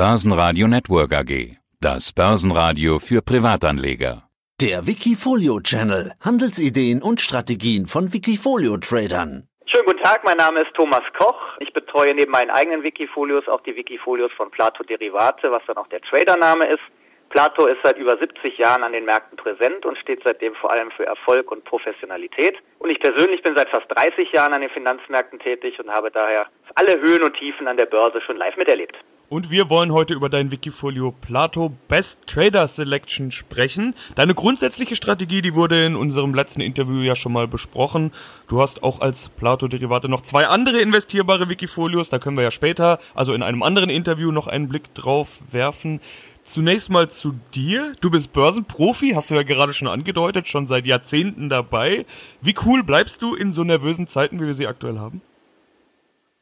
Börsenradio 0.00 0.66
Network 0.66 1.12
AG. 1.12 1.60
Das 1.78 2.14
Börsenradio 2.14 2.98
für 3.00 3.20
Privatanleger. 3.20 4.22
Der 4.58 4.86
Wikifolio 4.86 5.60
Channel. 5.60 6.12
Handelsideen 6.24 7.02
und 7.02 7.20
Strategien 7.20 7.84
von 7.84 8.10
Wikifolio 8.10 8.78
Tradern. 8.78 9.44
Schönen 9.66 9.84
guten 9.84 10.02
Tag, 10.02 10.24
mein 10.24 10.38
Name 10.38 10.62
ist 10.62 10.72
Thomas 10.72 11.02
Koch. 11.18 11.36
Ich 11.58 11.70
betreue 11.74 12.14
neben 12.14 12.32
meinen 12.32 12.48
eigenen 12.48 12.82
Wikifolios 12.82 13.46
auch 13.48 13.60
die 13.60 13.76
Wikifolios 13.76 14.32
von 14.38 14.50
Plato 14.50 14.82
Derivate, 14.84 15.52
was 15.52 15.62
dann 15.66 15.76
auch 15.76 15.88
der 15.88 16.00
Tradername 16.00 16.64
ist. 16.72 16.84
Plato 17.28 17.66
ist 17.66 17.80
seit 17.82 17.98
über 17.98 18.16
70 18.16 18.56
Jahren 18.56 18.82
an 18.82 18.94
den 18.94 19.04
Märkten 19.04 19.36
präsent 19.36 19.84
und 19.84 19.98
steht 19.98 20.22
seitdem 20.24 20.54
vor 20.54 20.72
allem 20.72 20.90
für 20.92 21.04
Erfolg 21.04 21.52
und 21.52 21.64
Professionalität. 21.64 22.56
Und 22.78 22.88
ich 22.88 23.00
persönlich 23.00 23.42
bin 23.42 23.54
seit 23.54 23.68
fast 23.68 23.84
30 23.90 24.32
Jahren 24.32 24.54
an 24.54 24.62
den 24.62 24.70
Finanzmärkten 24.70 25.40
tätig 25.40 25.78
und 25.78 25.90
habe 25.90 26.10
daher 26.10 26.46
alle 26.74 26.98
Höhen 27.02 27.22
und 27.22 27.36
Tiefen 27.36 27.68
an 27.68 27.76
der 27.76 27.84
Börse 27.84 28.22
schon 28.22 28.38
live 28.38 28.56
miterlebt. 28.56 28.96
Und 29.30 29.48
wir 29.48 29.70
wollen 29.70 29.92
heute 29.92 30.12
über 30.12 30.28
dein 30.28 30.50
Wikifolio 30.50 31.12
Plato 31.12 31.72
Best 31.86 32.26
Trader 32.26 32.66
Selection 32.66 33.30
sprechen. 33.30 33.94
Deine 34.16 34.34
grundsätzliche 34.34 34.96
Strategie, 34.96 35.40
die 35.40 35.54
wurde 35.54 35.86
in 35.86 35.94
unserem 35.94 36.34
letzten 36.34 36.60
Interview 36.60 37.00
ja 37.02 37.14
schon 37.14 37.32
mal 37.32 37.46
besprochen. 37.46 38.10
Du 38.48 38.60
hast 38.60 38.82
auch 38.82 39.00
als 39.00 39.28
Plato 39.28 39.68
Derivate 39.68 40.08
noch 40.08 40.22
zwei 40.22 40.48
andere 40.48 40.80
investierbare 40.80 41.48
Wikifolios. 41.48 42.08
Da 42.08 42.18
können 42.18 42.36
wir 42.36 42.42
ja 42.42 42.50
später, 42.50 42.98
also 43.14 43.32
in 43.32 43.44
einem 43.44 43.62
anderen 43.62 43.88
Interview, 43.88 44.32
noch 44.32 44.48
einen 44.48 44.68
Blick 44.68 44.92
drauf 44.94 45.44
werfen. 45.52 46.00
Zunächst 46.42 46.90
mal 46.90 47.08
zu 47.08 47.36
dir. 47.54 47.94
Du 48.00 48.10
bist 48.10 48.32
Börsenprofi, 48.32 49.10
hast 49.10 49.30
du 49.30 49.36
ja 49.36 49.44
gerade 49.44 49.74
schon 49.74 49.86
angedeutet, 49.86 50.48
schon 50.48 50.66
seit 50.66 50.86
Jahrzehnten 50.86 51.48
dabei. 51.48 52.04
Wie 52.40 52.56
cool 52.66 52.82
bleibst 52.82 53.22
du 53.22 53.36
in 53.36 53.52
so 53.52 53.62
nervösen 53.62 54.08
Zeiten, 54.08 54.40
wie 54.40 54.46
wir 54.46 54.54
sie 54.54 54.66
aktuell 54.66 54.98
haben? 54.98 55.22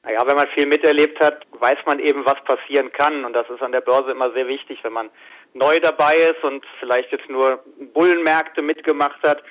Naja, 0.04 0.20
wenn 0.26 0.36
man 0.36 0.48
viel 0.48 0.66
miterlebt 0.66 1.20
hat, 1.20 1.44
weiß 1.52 1.78
man 1.86 1.98
eben, 1.98 2.24
was 2.24 2.42
passieren 2.44 2.92
kann. 2.92 3.24
Und 3.24 3.32
das 3.32 3.48
ist 3.50 3.62
an 3.62 3.72
der 3.72 3.80
Börse 3.80 4.12
immer 4.12 4.30
sehr 4.32 4.46
wichtig, 4.46 4.78
wenn 4.82 4.92
man 4.92 5.10
neu 5.54 5.78
dabei 5.80 6.14
ist 6.14 6.42
und 6.44 6.64
vielleicht 6.78 7.10
jetzt 7.12 7.28
nur 7.28 7.62
Bullenmärkte 7.92 8.62
mitgemacht 8.62 9.20
hat, 9.22 9.42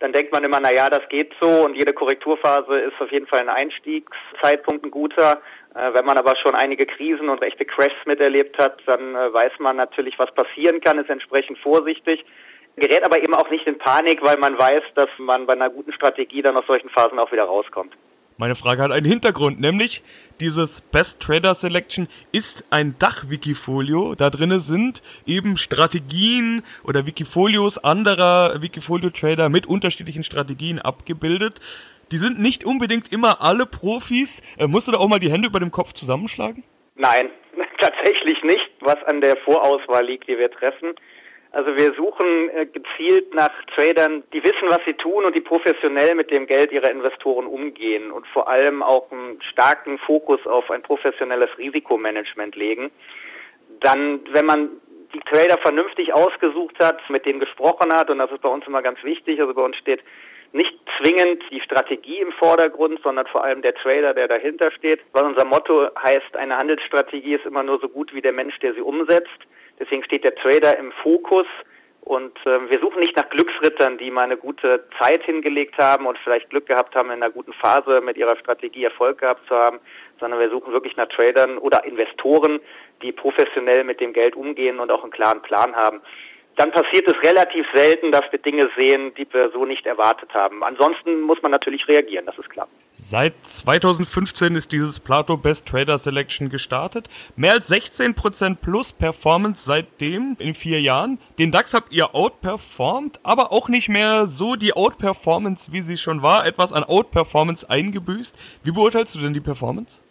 dann 0.00 0.12
denkt 0.14 0.32
man 0.32 0.42
immer, 0.42 0.58
na 0.60 0.72
ja, 0.72 0.88
das 0.88 1.06
geht 1.10 1.34
so 1.40 1.48
und 1.66 1.74
jede 1.74 1.92
Korrekturphase 1.92 2.78
ist 2.80 3.00
auf 3.00 3.12
jeden 3.12 3.26
Fall 3.26 3.40
ein 3.40 3.50
Einstiegszeitpunkt 3.50 4.84
ein 4.84 4.90
guter. 4.90 5.42
Äh, 5.74 5.92
wenn 5.92 6.06
man 6.06 6.16
aber 6.16 6.34
schon 6.36 6.54
einige 6.54 6.86
Krisen 6.86 7.28
und 7.28 7.42
echte 7.42 7.66
Crashs 7.66 8.06
miterlebt 8.06 8.58
hat, 8.58 8.80
dann 8.86 9.14
äh, 9.14 9.32
weiß 9.32 9.52
man 9.58 9.76
natürlich, 9.76 10.18
was 10.18 10.32
passieren 10.32 10.80
kann, 10.80 10.98
ist 10.98 11.10
entsprechend 11.10 11.58
vorsichtig, 11.58 12.24
gerät 12.76 13.04
aber 13.04 13.18
eben 13.18 13.34
auch 13.34 13.50
nicht 13.50 13.66
in 13.66 13.76
Panik, 13.76 14.24
weil 14.24 14.38
man 14.38 14.58
weiß, 14.58 14.82
dass 14.94 15.10
man 15.18 15.46
bei 15.46 15.52
einer 15.52 15.68
guten 15.68 15.92
Strategie 15.92 16.40
dann 16.40 16.56
aus 16.56 16.66
solchen 16.66 16.88
Phasen 16.88 17.18
auch 17.18 17.30
wieder 17.30 17.44
rauskommt. 17.44 17.94
Meine 18.40 18.54
Frage 18.54 18.82
hat 18.82 18.90
einen 18.90 19.04
Hintergrund, 19.04 19.60
nämlich 19.60 20.02
dieses 20.40 20.80
Best 20.80 21.20
Trader 21.20 21.52
Selection 21.52 22.08
ist 22.32 22.64
ein 22.70 22.94
Dach-Wikifolio. 22.98 24.14
Da 24.14 24.30
drinne 24.30 24.60
sind 24.60 25.02
eben 25.26 25.58
Strategien 25.58 26.62
oder 26.82 27.04
Wikifolios 27.04 27.76
anderer 27.76 28.62
Wikifolio-Trader 28.62 29.50
mit 29.50 29.66
unterschiedlichen 29.66 30.22
Strategien 30.22 30.78
abgebildet. 30.78 31.60
Die 32.12 32.16
sind 32.16 32.40
nicht 32.40 32.64
unbedingt 32.64 33.12
immer 33.12 33.42
alle 33.42 33.66
Profis. 33.66 34.40
Äh, 34.56 34.68
musst 34.68 34.88
du 34.88 34.92
da 34.92 34.98
auch 35.00 35.08
mal 35.08 35.18
die 35.18 35.30
Hände 35.30 35.48
über 35.48 35.60
dem 35.60 35.70
Kopf 35.70 35.92
zusammenschlagen? 35.92 36.64
Nein, 36.94 37.28
tatsächlich 37.78 38.42
nicht, 38.42 38.70
was 38.80 38.96
an 39.04 39.20
der 39.20 39.36
Vorauswahl 39.44 40.06
liegt, 40.06 40.28
die 40.28 40.38
wir 40.38 40.50
treffen. 40.50 40.94
Also 41.52 41.74
wir 41.76 41.92
suchen 41.94 42.48
äh, 42.50 42.66
gezielt 42.66 43.34
nach 43.34 43.50
Tradern, 43.74 44.22
die 44.32 44.42
wissen, 44.42 44.68
was 44.68 44.80
sie 44.86 44.94
tun 44.94 45.24
und 45.24 45.36
die 45.36 45.40
professionell 45.40 46.14
mit 46.14 46.30
dem 46.30 46.46
Geld 46.46 46.70
ihrer 46.70 46.90
Investoren 46.90 47.46
umgehen 47.46 48.12
und 48.12 48.26
vor 48.28 48.48
allem 48.48 48.82
auch 48.82 49.10
einen 49.10 49.42
starken 49.42 49.98
Fokus 49.98 50.46
auf 50.46 50.70
ein 50.70 50.82
professionelles 50.82 51.50
Risikomanagement 51.58 52.54
legen. 52.54 52.90
Dann, 53.80 54.20
wenn 54.30 54.46
man 54.46 54.70
die 55.12 55.20
Trader 55.20 55.58
vernünftig 55.58 56.12
ausgesucht 56.14 56.76
hat, 56.78 56.98
mit 57.10 57.26
denen 57.26 57.40
gesprochen 57.40 57.92
hat, 57.92 58.10
und 58.10 58.18
das 58.18 58.30
ist 58.30 58.42
bei 58.42 58.48
uns 58.48 58.64
immer 58.68 58.82
ganz 58.82 59.02
wichtig, 59.02 59.40
also 59.40 59.52
bei 59.52 59.62
uns 59.62 59.76
steht 59.76 60.02
nicht 60.52 60.76
zwingend 60.98 61.42
die 61.50 61.60
Strategie 61.60 62.18
im 62.18 62.32
Vordergrund, 62.32 63.00
sondern 63.02 63.26
vor 63.26 63.44
allem 63.44 63.62
der 63.62 63.74
Trader, 63.74 64.14
der 64.14 64.28
dahinter 64.28 64.70
steht. 64.72 65.00
Weil 65.12 65.24
unser 65.24 65.44
Motto 65.44 65.88
heißt, 66.02 66.36
eine 66.36 66.56
Handelsstrategie 66.56 67.34
ist 67.34 67.46
immer 67.46 67.62
nur 67.62 67.78
so 67.80 67.88
gut 67.88 68.12
wie 68.14 68.20
der 68.20 68.32
Mensch, 68.32 68.58
der 68.58 68.74
sie 68.74 68.80
umsetzt. 68.80 69.28
Deswegen 69.78 70.04
steht 70.04 70.24
der 70.24 70.34
Trader 70.34 70.76
im 70.78 70.92
Fokus 71.02 71.46
und 72.02 72.36
äh, 72.44 72.70
wir 72.70 72.80
suchen 72.80 73.00
nicht 73.00 73.16
nach 73.16 73.28
Glücksrittern, 73.28 73.98
die 73.98 74.10
mal 74.10 74.24
eine 74.24 74.36
gute 74.36 74.84
Zeit 74.98 75.22
hingelegt 75.24 75.76
haben 75.78 76.06
und 76.06 76.18
vielleicht 76.18 76.50
Glück 76.50 76.66
gehabt 76.66 76.94
haben, 76.94 77.10
in 77.10 77.22
einer 77.22 77.30
guten 77.30 77.52
Phase 77.52 78.00
mit 78.00 78.16
ihrer 78.16 78.36
Strategie 78.36 78.84
Erfolg 78.84 79.18
gehabt 79.18 79.46
zu 79.46 79.54
haben, 79.54 79.78
sondern 80.18 80.40
wir 80.40 80.50
suchen 80.50 80.72
wirklich 80.72 80.96
nach 80.96 81.08
Tradern 81.08 81.58
oder 81.58 81.84
Investoren, 81.84 82.60
die 83.02 83.12
professionell 83.12 83.84
mit 83.84 84.00
dem 84.00 84.12
Geld 84.12 84.34
umgehen 84.34 84.80
und 84.80 84.90
auch 84.90 85.02
einen 85.02 85.12
klaren 85.12 85.42
Plan 85.42 85.76
haben 85.76 86.00
dann 86.60 86.72
passiert 86.72 87.08
es 87.08 87.14
relativ 87.26 87.64
selten, 87.74 88.12
dass 88.12 88.30
wir 88.30 88.38
Dinge 88.38 88.68
sehen, 88.76 89.14
die 89.16 89.26
wir 89.32 89.50
so 89.50 89.64
nicht 89.64 89.86
erwartet 89.86 90.34
haben. 90.34 90.62
Ansonsten 90.62 91.22
muss 91.22 91.40
man 91.40 91.50
natürlich 91.50 91.88
reagieren, 91.88 92.26
das 92.26 92.36
ist 92.36 92.50
klar. 92.50 92.68
Seit 92.92 93.32
2015 93.44 94.54
ist 94.56 94.70
dieses 94.70 95.00
Plato 95.00 95.38
Best 95.38 95.66
Trader 95.66 95.96
Selection 95.96 96.50
gestartet. 96.50 97.08
Mehr 97.34 97.52
als 97.52 97.72
16% 97.72 98.56
plus 98.56 98.92
Performance 98.92 99.64
seitdem 99.64 100.36
in 100.38 100.52
vier 100.52 100.82
Jahren. 100.82 101.18
Den 101.38 101.50
DAX 101.50 101.72
habt 101.72 101.94
ihr 101.94 102.14
outperformed, 102.14 103.20
aber 103.22 103.52
auch 103.52 103.70
nicht 103.70 103.88
mehr 103.88 104.26
so 104.26 104.54
die 104.54 104.74
Outperformance, 104.74 105.72
wie 105.72 105.80
sie 105.80 105.96
schon 105.96 106.22
war. 106.22 106.46
Etwas 106.46 106.74
an 106.74 106.84
Outperformance 106.84 107.70
eingebüßt. 107.70 108.36
Wie 108.64 108.72
beurteilst 108.72 109.14
du 109.14 109.20
denn 109.20 109.32
die 109.32 109.40
Performance? 109.40 110.02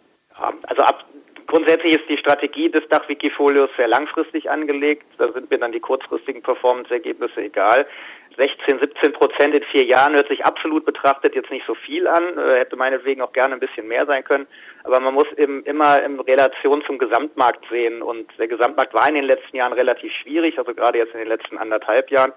Also 0.66 0.82
ab 0.82 1.04
Grundsätzlich 1.50 1.96
ist 1.96 2.08
die 2.08 2.16
Strategie 2.16 2.70
des 2.70 2.86
Dach-Wikifolios 2.90 3.70
sehr 3.76 3.88
langfristig 3.88 4.48
angelegt. 4.48 5.04
Da 5.18 5.32
sind 5.32 5.50
mir 5.50 5.58
dann 5.58 5.72
die 5.72 5.80
kurzfristigen 5.80 6.42
Performance-Ergebnisse 6.42 7.42
egal. 7.42 7.88
16, 8.36 8.78
17 8.78 9.12
Prozent 9.12 9.58
in 9.58 9.64
vier 9.64 9.84
Jahren 9.84 10.14
hört 10.14 10.28
sich 10.28 10.44
absolut 10.44 10.84
betrachtet 10.84 11.34
jetzt 11.34 11.50
nicht 11.50 11.66
so 11.66 11.74
viel 11.74 12.06
an, 12.06 12.38
äh, 12.38 12.60
hätte 12.60 12.76
meinetwegen 12.76 13.20
auch 13.20 13.32
gerne 13.32 13.54
ein 13.54 13.60
bisschen 13.60 13.88
mehr 13.88 14.06
sein 14.06 14.22
können. 14.22 14.46
Aber 14.84 15.00
man 15.00 15.12
muss 15.12 15.26
eben 15.38 15.64
immer 15.64 16.00
in 16.00 16.20
Relation 16.20 16.84
zum 16.86 16.98
Gesamtmarkt 16.98 17.64
sehen. 17.68 18.00
Und 18.00 18.30
der 18.38 18.46
Gesamtmarkt 18.46 18.94
war 18.94 19.08
in 19.08 19.16
den 19.16 19.24
letzten 19.24 19.56
Jahren 19.56 19.72
relativ 19.72 20.12
schwierig, 20.22 20.56
also 20.56 20.72
gerade 20.72 20.98
jetzt 20.98 21.14
in 21.14 21.18
den 21.18 21.28
letzten 21.28 21.58
anderthalb 21.58 22.12
Jahren. 22.12 22.32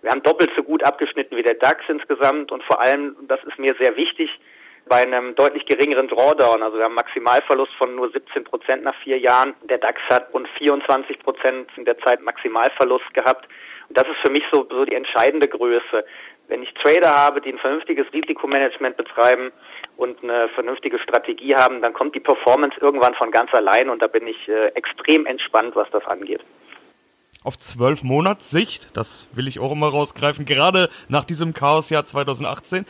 Wir 0.00 0.10
haben 0.10 0.22
doppelt 0.22 0.50
so 0.56 0.62
gut 0.62 0.82
abgeschnitten 0.84 1.36
wie 1.36 1.42
der 1.42 1.56
DAX 1.56 1.84
insgesamt 1.88 2.50
und 2.50 2.64
vor 2.64 2.80
allem, 2.80 3.14
das 3.28 3.44
ist 3.44 3.58
mir 3.58 3.74
sehr 3.78 3.94
wichtig, 3.96 4.30
bei 4.86 5.02
einem 5.02 5.34
deutlich 5.34 5.64
geringeren 5.66 6.08
Drawdown. 6.08 6.62
Also 6.62 6.78
wir 6.78 6.84
haben 6.84 6.94
Maximalverlust 6.94 7.72
von 7.78 7.94
nur 7.94 8.10
17 8.10 8.44
Prozent 8.44 8.82
nach 8.82 8.94
vier 9.02 9.18
Jahren. 9.18 9.54
Der 9.68 9.78
DAX 9.78 10.00
hat 10.10 10.32
rund 10.32 10.48
24 10.58 11.18
Prozent 11.20 11.70
in 11.76 11.84
der 11.84 11.98
Zeit 11.98 12.22
Maximalverlust 12.22 13.12
gehabt. 13.14 13.48
Und 13.88 13.98
das 13.98 14.04
ist 14.04 14.20
für 14.24 14.30
mich 14.30 14.44
so, 14.52 14.66
so 14.70 14.84
die 14.84 14.94
entscheidende 14.94 15.48
Größe. 15.48 16.04
Wenn 16.48 16.62
ich 16.62 16.74
Trader 16.74 17.14
habe, 17.14 17.40
die 17.40 17.50
ein 17.50 17.58
vernünftiges 17.58 18.06
Risikomanagement 18.12 18.98
betreiben 18.98 19.50
und 19.96 20.22
eine 20.22 20.48
vernünftige 20.50 20.98
Strategie 20.98 21.54
haben, 21.54 21.80
dann 21.80 21.94
kommt 21.94 22.14
die 22.14 22.20
Performance 22.20 22.76
irgendwann 22.80 23.14
von 23.14 23.30
ganz 23.30 23.52
allein 23.54 23.88
und 23.88 24.02
da 24.02 24.06
bin 24.06 24.26
ich 24.26 24.48
äh, 24.48 24.66
extrem 24.74 25.24
entspannt, 25.24 25.74
was 25.74 25.88
das 25.90 26.04
angeht 26.04 26.42
auf 27.44 27.58
zwölf 27.58 28.02
Monats 28.02 28.50
Sicht, 28.50 28.96
das 28.96 29.28
will 29.32 29.46
ich 29.46 29.60
auch 29.60 29.70
immer 29.70 29.88
rausgreifen, 29.88 30.46
gerade 30.46 30.88
nach 31.08 31.24
diesem 31.24 31.52
Chaosjahr 31.52 32.06
2018, 32.06 32.86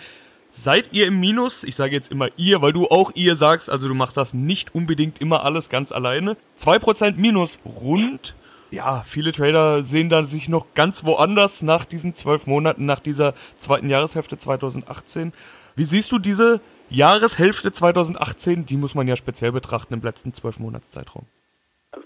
Seid 0.56 0.92
ihr 0.92 1.08
im 1.08 1.18
Minus? 1.18 1.64
Ich 1.64 1.74
sage 1.74 1.96
jetzt 1.96 2.12
immer 2.12 2.28
ihr, 2.36 2.62
weil 2.62 2.72
du 2.72 2.86
auch 2.86 3.10
ihr 3.16 3.34
sagst, 3.34 3.68
also 3.68 3.88
du 3.88 3.94
machst 3.94 4.16
das 4.16 4.34
nicht 4.34 4.72
unbedingt 4.72 5.20
immer 5.20 5.44
alles 5.44 5.68
ganz 5.68 5.90
alleine. 5.90 6.36
2% 6.56 7.16
Minus 7.16 7.58
rund. 7.64 8.36
Ja, 8.70 9.02
viele 9.04 9.32
Trader 9.32 9.82
sehen 9.82 10.10
dann 10.10 10.26
sich 10.26 10.48
noch 10.48 10.66
ganz 10.76 11.04
woanders 11.04 11.62
nach 11.62 11.84
diesen 11.84 12.14
zwölf 12.14 12.46
Monaten, 12.46 12.86
nach 12.86 13.00
dieser 13.00 13.34
zweiten 13.58 13.90
Jahreshälfte 13.90 14.38
2018. 14.38 15.32
Wie 15.74 15.82
siehst 15.82 16.12
du 16.12 16.20
diese 16.20 16.60
Jahreshälfte 16.88 17.72
2018? 17.72 18.64
Die 18.64 18.76
muss 18.76 18.94
man 18.94 19.08
ja 19.08 19.16
speziell 19.16 19.50
betrachten 19.50 19.94
im 19.94 20.02
letzten 20.02 20.34
zwölf 20.34 20.60
Monatszeitraum. 20.60 21.26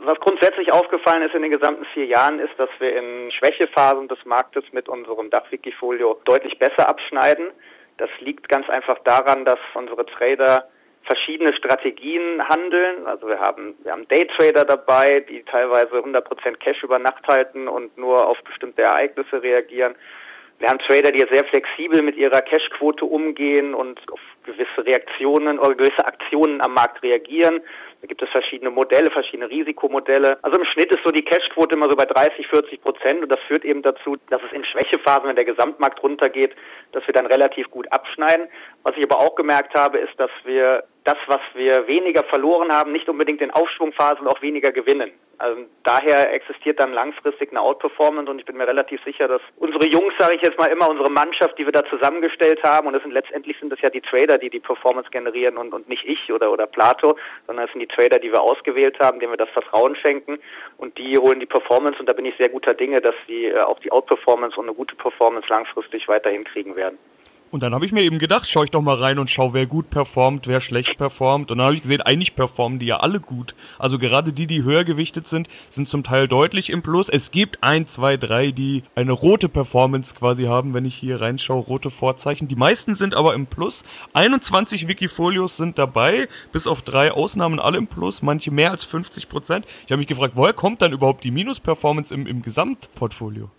Was 0.00 0.18
grundsätzlich 0.20 0.72
aufgefallen 0.72 1.22
ist 1.22 1.34
in 1.34 1.42
den 1.42 1.50
gesamten 1.50 1.84
vier 1.92 2.06
Jahren, 2.06 2.38
ist, 2.38 2.58
dass 2.58 2.70
wir 2.78 2.96
in 2.96 3.30
Schwächephasen 3.30 4.08
des 4.08 4.24
Marktes 4.24 4.64
mit 4.72 4.88
unserem 4.88 5.28
Dachwikifolio 5.28 6.18
deutlich 6.24 6.58
besser 6.58 6.88
abschneiden. 6.88 7.48
Das 7.98 8.10
liegt 8.20 8.48
ganz 8.48 8.68
einfach 8.68 8.98
daran, 9.04 9.44
dass 9.44 9.58
unsere 9.74 10.06
Trader 10.06 10.68
verschiedene 11.04 11.54
Strategien 11.54 12.42
handeln. 12.48 13.06
Also 13.06 13.28
wir 13.28 13.40
haben, 13.40 13.74
wir 13.82 13.92
haben 13.92 14.06
Daytrader 14.08 14.64
dabei, 14.64 15.20
die 15.20 15.42
teilweise 15.42 15.96
100% 15.96 16.56
Cash 16.58 16.82
über 16.82 16.98
Nacht 16.98 17.26
halten 17.26 17.66
und 17.68 17.96
nur 17.96 18.26
auf 18.26 18.38
bestimmte 18.44 18.82
Ereignisse 18.82 19.42
reagieren. 19.42 19.94
Wir 20.58 20.68
haben 20.68 20.80
Trader, 20.80 21.12
die 21.12 21.24
sehr 21.30 21.44
flexibel 21.44 22.02
mit 22.02 22.16
ihrer 22.16 22.42
Cashquote 22.42 23.04
umgehen 23.04 23.74
und 23.74 24.00
auf 24.10 24.20
gewisse 24.44 24.84
Reaktionen 24.84 25.58
oder 25.58 25.74
gewisse 25.74 26.04
Aktionen 26.04 26.60
am 26.60 26.74
Markt 26.74 27.02
reagieren. 27.02 27.60
Da 28.00 28.06
gibt 28.06 28.22
es 28.22 28.28
verschiedene 28.30 28.70
Modelle, 28.70 29.10
verschiedene 29.10 29.50
Risikomodelle. 29.50 30.38
Also 30.42 30.58
im 30.58 30.64
Schnitt 30.66 30.90
ist 30.94 31.04
so 31.04 31.10
die 31.10 31.24
Cashquote 31.24 31.74
immer 31.74 31.90
so 31.90 31.96
bei 31.96 32.04
30, 32.04 32.46
40 32.46 32.80
Prozent 32.80 33.22
und 33.22 33.28
das 33.30 33.40
führt 33.48 33.64
eben 33.64 33.82
dazu, 33.82 34.16
dass 34.30 34.40
es 34.46 34.52
in 34.52 34.64
Schwächephasen, 34.64 35.28
wenn 35.28 35.36
der 35.36 35.44
Gesamtmarkt 35.44 36.00
runtergeht, 36.02 36.54
dass 36.92 37.04
wir 37.06 37.14
dann 37.14 37.26
relativ 37.26 37.68
gut 37.70 37.90
abschneiden. 37.92 38.46
Was 38.84 38.96
ich 38.96 39.04
aber 39.04 39.20
auch 39.20 39.34
gemerkt 39.34 39.74
habe, 39.76 39.98
ist, 39.98 40.18
dass 40.18 40.30
wir 40.44 40.84
das, 41.04 41.16
was 41.26 41.40
wir 41.54 41.88
weniger 41.88 42.22
verloren 42.24 42.70
haben, 42.72 42.92
nicht 42.92 43.08
unbedingt 43.08 43.40
in 43.40 43.50
Aufschwungphasen 43.50 44.28
auch 44.28 44.42
weniger 44.42 44.70
gewinnen. 44.70 45.10
Also 45.38 45.62
daher 45.84 46.32
existiert 46.34 46.80
dann 46.80 46.92
langfristig 46.92 47.50
eine 47.50 47.60
Outperformance 47.60 48.28
und 48.28 48.40
ich 48.40 48.44
bin 48.44 48.56
mir 48.56 48.66
relativ 48.66 49.02
sicher, 49.04 49.28
dass 49.28 49.40
unsere 49.56 49.86
Jungs, 49.86 50.12
sage 50.18 50.34
ich 50.34 50.42
jetzt 50.42 50.58
mal 50.58 50.66
immer, 50.66 50.90
unsere 50.90 51.10
Mannschaft, 51.10 51.56
die 51.58 51.64
wir 51.64 51.72
da 51.72 51.84
zusammengestellt 51.84 52.60
haben, 52.64 52.88
und 52.88 52.94
das 52.94 53.02
sind 53.02 53.12
letztendlich 53.12 53.56
sind 53.60 53.70
das 53.70 53.80
ja 53.80 53.88
die 53.88 54.00
Trader, 54.00 54.38
die 54.38 54.50
die 54.50 54.58
Performance 54.58 55.10
generieren 55.10 55.56
und, 55.56 55.72
und 55.72 55.88
nicht 55.88 56.04
ich 56.04 56.32
oder, 56.32 56.50
oder 56.50 56.66
Plato, 56.66 57.16
sondern 57.46 57.66
es 57.66 57.72
sind 57.72 57.80
die 57.80 57.86
Trader, 57.86 58.18
die 58.18 58.32
wir 58.32 58.42
ausgewählt 58.42 58.98
haben, 58.98 59.20
denen 59.20 59.32
wir 59.32 59.36
das 59.36 59.50
Vertrauen 59.50 59.94
schenken 59.94 60.38
und 60.76 60.98
die 60.98 61.16
holen 61.16 61.38
die 61.38 61.46
Performance 61.46 62.00
und 62.00 62.06
da 62.06 62.14
bin 62.14 62.24
ich 62.24 62.36
sehr 62.36 62.48
guter 62.48 62.74
Dinge, 62.74 63.00
dass 63.00 63.14
sie 63.28 63.46
äh, 63.46 63.60
auch 63.60 63.78
die 63.78 63.92
Outperformance 63.92 64.56
und 64.58 64.66
eine 64.66 64.74
gute 64.74 64.96
Performance 64.96 65.48
langfristig 65.48 66.08
weiterhin 66.08 66.42
kriegen 66.42 66.74
werden. 66.74 66.98
Und 67.50 67.62
dann 67.62 67.74
habe 67.74 67.86
ich 67.86 67.92
mir 67.92 68.02
eben 68.02 68.18
gedacht, 68.18 68.48
schaue 68.48 68.66
ich 68.66 68.70
doch 68.70 68.82
mal 68.82 68.96
rein 68.96 69.18
und 69.18 69.30
schau, 69.30 69.54
wer 69.54 69.66
gut 69.66 69.88
performt, 69.88 70.46
wer 70.46 70.60
schlecht 70.60 70.98
performt. 70.98 71.50
Und 71.50 71.58
dann 71.58 71.66
habe 71.66 71.74
ich 71.74 71.82
gesehen, 71.82 72.02
eigentlich 72.02 72.34
performen 72.34 72.78
die 72.78 72.86
ja 72.86 73.00
alle 73.00 73.20
gut. 73.20 73.54
Also 73.78 73.98
gerade 73.98 74.32
die, 74.32 74.46
die 74.46 74.62
höher 74.62 74.84
gewichtet 74.84 75.26
sind, 75.26 75.48
sind 75.70 75.88
zum 75.88 76.04
Teil 76.04 76.28
deutlich 76.28 76.70
im 76.70 76.82
Plus. 76.82 77.08
Es 77.08 77.30
gibt 77.30 77.62
ein, 77.62 77.86
zwei, 77.86 78.16
drei, 78.16 78.50
die 78.50 78.82
eine 78.94 79.12
rote 79.12 79.48
Performance 79.48 80.14
quasi 80.14 80.44
haben, 80.44 80.74
wenn 80.74 80.84
ich 80.84 80.94
hier 80.94 81.20
reinschaue, 81.20 81.64
rote 81.64 81.90
Vorzeichen. 81.90 82.48
Die 82.48 82.56
meisten 82.56 82.94
sind 82.94 83.14
aber 83.14 83.34
im 83.34 83.46
Plus. 83.46 83.84
21 84.12 84.86
Wikifolios 84.86 85.56
sind 85.56 85.78
dabei, 85.78 86.28
bis 86.52 86.66
auf 86.66 86.82
drei 86.82 87.12
Ausnahmen 87.12 87.60
alle 87.60 87.78
im 87.78 87.86
Plus, 87.86 88.20
manche 88.20 88.50
mehr 88.50 88.72
als 88.72 88.84
50 88.84 89.28
Prozent. 89.28 89.66
Ich 89.86 89.92
habe 89.92 89.98
mich 89.98 90.06
gefragt, 90.06 90.34
woher 90.36 90.52
kommt 90.52 90.82
dann 90.82 90.92
überhaupt 90.92 91.24
die 91.24 91.30
Minus-Performance 91.30 92.12
im, 92.12 92.26
im 92.26 92.42
Gesamtportfolio? 92.42 93.50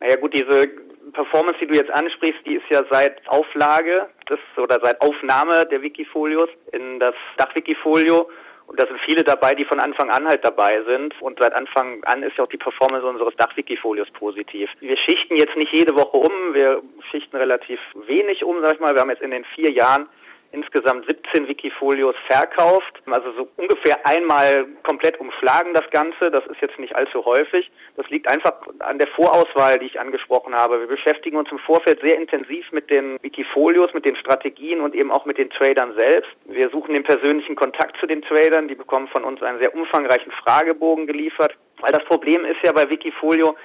Naja 0.00 0.16
gut, 0.16 0.34
diese 0.34 0.68
Performance, 1.12 1.58
die 1.60 1.66
du 1.66 1.74
jetzt 1.74 1.90
ansprichst, 1.90 2.40
die 2.46 2.54
ist 2.54 2.64
ja 2.70 2.82
seit 2.90 3.26
Auflage 3.28 4.08
des 4.28 4.38
oder 4.56 4.78
seit 4.82 5.00
Aufnahme 5.00 5.66
der 5.66 5.82
Wikifolios 5.82 6.48
in 6.72 7.00
das 7.00 7.14
Dachwikifolio 7.36 8.28
und 8.66 8.80
da 8.80 8.86
sind 8.86 8.98
viele 9.04 9.22
dabei, 9.22 9.54
die 9.54 9.66
von 9.66 9.80
Anfang 9.80 10.10
an 10.10 10.26
halt 10.26 10.44
dabei 10.44 10.82
sind. 10.86 11.20
Und 11.20 11.38
seit 11.38 11.52
Anfang 11.52 12.02
an 12.04 12.22
ist 12.22 12.36
ja 12.38 12.44
auch 12.44 12.48
die 12.48 12.56
Performance 12.56 13.06
unseres 13.06 13.34
Dachwikifolios 13.36 14.08
positiv. 14.12 14.70
Wir 14.80 14.96
schichten 14.96 15.36
jetzt 15.36 15.56
nicht 15.56 15.72
jede 15.72 15.94
Woche 15.94 16.16
um, 16.16 16.54
wir 16.54 16.80
schichten 17.10 17.36
relativ 17.36 17.78
wenig 18.06 18.42
um, 18.44 18.62
sag 18.62 18.74
ich 18.74 18.80
mal. 18.80 18.94
Wir 18.94 19.02
haben 19.02 19.10
jetzt 19.10 19.22
in 19.22 19.30
den 19.30 19.44
vier 19.54 19.70
Jahren 19.72 20.08
insgesamt 20.52 21.06
17 21.08 21.48
Wikifolios 21.48 22.14
verkauft. 22.28 23.02
Also 23.10 23.32
so 23.32 23.48
ungefähr 23.56 24.06
einmal 24.06 24.66
komplett 24.82 25.18
umschlagen 25.18 25.74
das 25.74 25.88
Ganze. 25.90 26.30
Das 26.30 26.46
ist 26.46 26.60
jetzt 26.60 26.78
nicht 26.78 26.94
allzu 26.94 27.24
häufig. 27.24 27.70
Das 27.96 28.08
liegt 28.10 28.30
einfach 28.30 28.54
an 28.80 28.98
der 28.98 29.08
Vorauswahl, 29.08 29.78
die 29.78 29.86
ich 29.86 29.98
angesprochen 29.98 30.54
habe. 30.54 30.80
Wir 30.80 30.86
beschäftigen 30.86 31.36
uns 31.36 31.50
im 31.50 31.58
Vorfeld 31.58 32.00
sehr 32.02 32.18
intensiv 32.18 32.70
mit 32.72 32.90
den 32.90 33.18
Wikifolios, 33.22 33.92
mit 33.94 34.04
den 34.04 34.16
Strategien 34.16 34.80
und 34.80 34.94
eben 34.94 35.10
auch 35.10 35.24
mit 35.24 35.38
den 35.38 35.50
Tradern 35.50 35.94
selbst. 35.94 36.30
Wir 36.44 36.70
suchen 36.70 36.94
den 36.94 37.04
persönlichen 37.04 37.56
Kontakt 37.56 37.98
zu 37.98 38.06
den 38.06 38.22
Tradern. 38.22 38.68
Die 38.68 38.74
bekommen 38.74 39.08
von 39.08 39.24
uns 39.24 39.42
einen 39.42 39.58
sehr 39.58 39.74
umfangreichen 39.74 40.32
Fragebogen 40.32 41.06
geliefert. 41.06 41.56
Weil 41.80 41.92
das 41.92 42.04
Problem 42.04 42.44
ist 42.44 42.58
ja 42.62 42.72
bei 42.72 42.88
Wikifolio, 42.88 43.56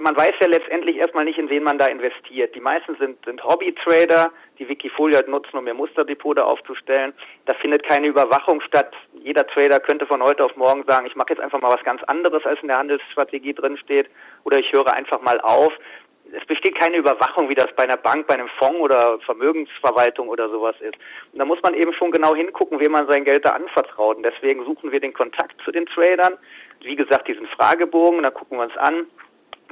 man 0.00 0.16
weiß 0.16 0.34
ja 0.40 0.46
letztendlich 0.46 0.96
erstmal 0.96 1.24
nicht, 1.24 1.38
in 1.38 1.50
wen 1.50 1.62
man 1.62 1.78
da 1.78 1.86
investiert. 1.86 2.54
Die 2.54 2.60
meisten 2.60 2.96
sind, 2.96 3.24
sind 3.24 3.42
Hobby-Trader, 3.42 4.30
die 4.58 4.68
Wikifolio 4.68 5.20
nutzen, 5.26 5.56
um 5.56 5.66
ihr 5.66 5.74
Musterdepote 5.74 6.44
aufzustellen. 6.44 7.12
Da 7.46 7.54
findet 7.54 7.88
keine 7.88 8.06
Überwachung 8.06 8.60
statt. 8.62 8.94
Jeder 9.14 9.46
Trader 9.46 9.80
könnte 9.80 10.06
von 10.06 10.22
heute 10.22 10.44
auf 10.44 10.56
morgen 10.56 10.84
sagen, 10.86 11.06
ich 11.06 11.16
mache 11.16 11.30
jetzt 11.30 11.40
einfach 11.40 11.60
mal 11.60 11.72
was 11.72 11.84
ganz 11.84 12.02
anderes, 12.04 12.44
als 12.44 12.60
in 12.62 12.68
der 12.68 12.78
Handelsstrategie 12.78 13.54
drin 13.54 13.76
steht, 13.78 14.08
oder 14.44 14.58
ich 14.58 14.72
höre 14.72 14.92
einfach 14.94 15.20
mal 15.20 15.40
auf. 15.40 15.72
Es 16.30 16.44
besteht 16.44 16.78
keine 16.78 16.98
Überwachung, 16.98 17.48
wie 17.48 17.54
das 17.54 17.74
bei 17.74 17.84
einer 17.84 17.96
Bank, 17.96 18.26
bei 18.26 18.34
einem 18.34 18.48
Fonds 18.58 18.80
oder 18.80 19.18
Vermögensverwaltung 19.20 20.28
oder 20.28 20.50
sowas 20.50 20.76
ist. 20.80 20.96
Und 21.32 21.38
da 21.38 21.46
muss 21.46 21.62
man 21.62 21.72
eben 21.72 21.94
schon 21.94 22.10
genau 22.10 22.34
hingucken, 22.34 22.80
wem 22.80 22.92
man 22.92 23.06
sein 23.06 23.24
Geld 23.24 23.46
da 23.46 23.50
anvertraut. 23.50 24.18
Und 24.18 24.24
deswegen 24.24 24.64
suchen 24.64 24.92
wir 24.92 25.00
den 25.00 25.14
Kontakt 25.14 25.54
zu 25.64 25.70
den 25.70 25.86
Tradern. 25.86 26.36
Wie 26.82 26.96
gesagt, 26.96 27.28
diesen 27.28 27.46
Fragebogen, 27.46 28.22
da 28.22 28.30
gucken 28.30 28.58
wir 28.58 28.64
uns 28.64 28.76
an, 28.76 29.06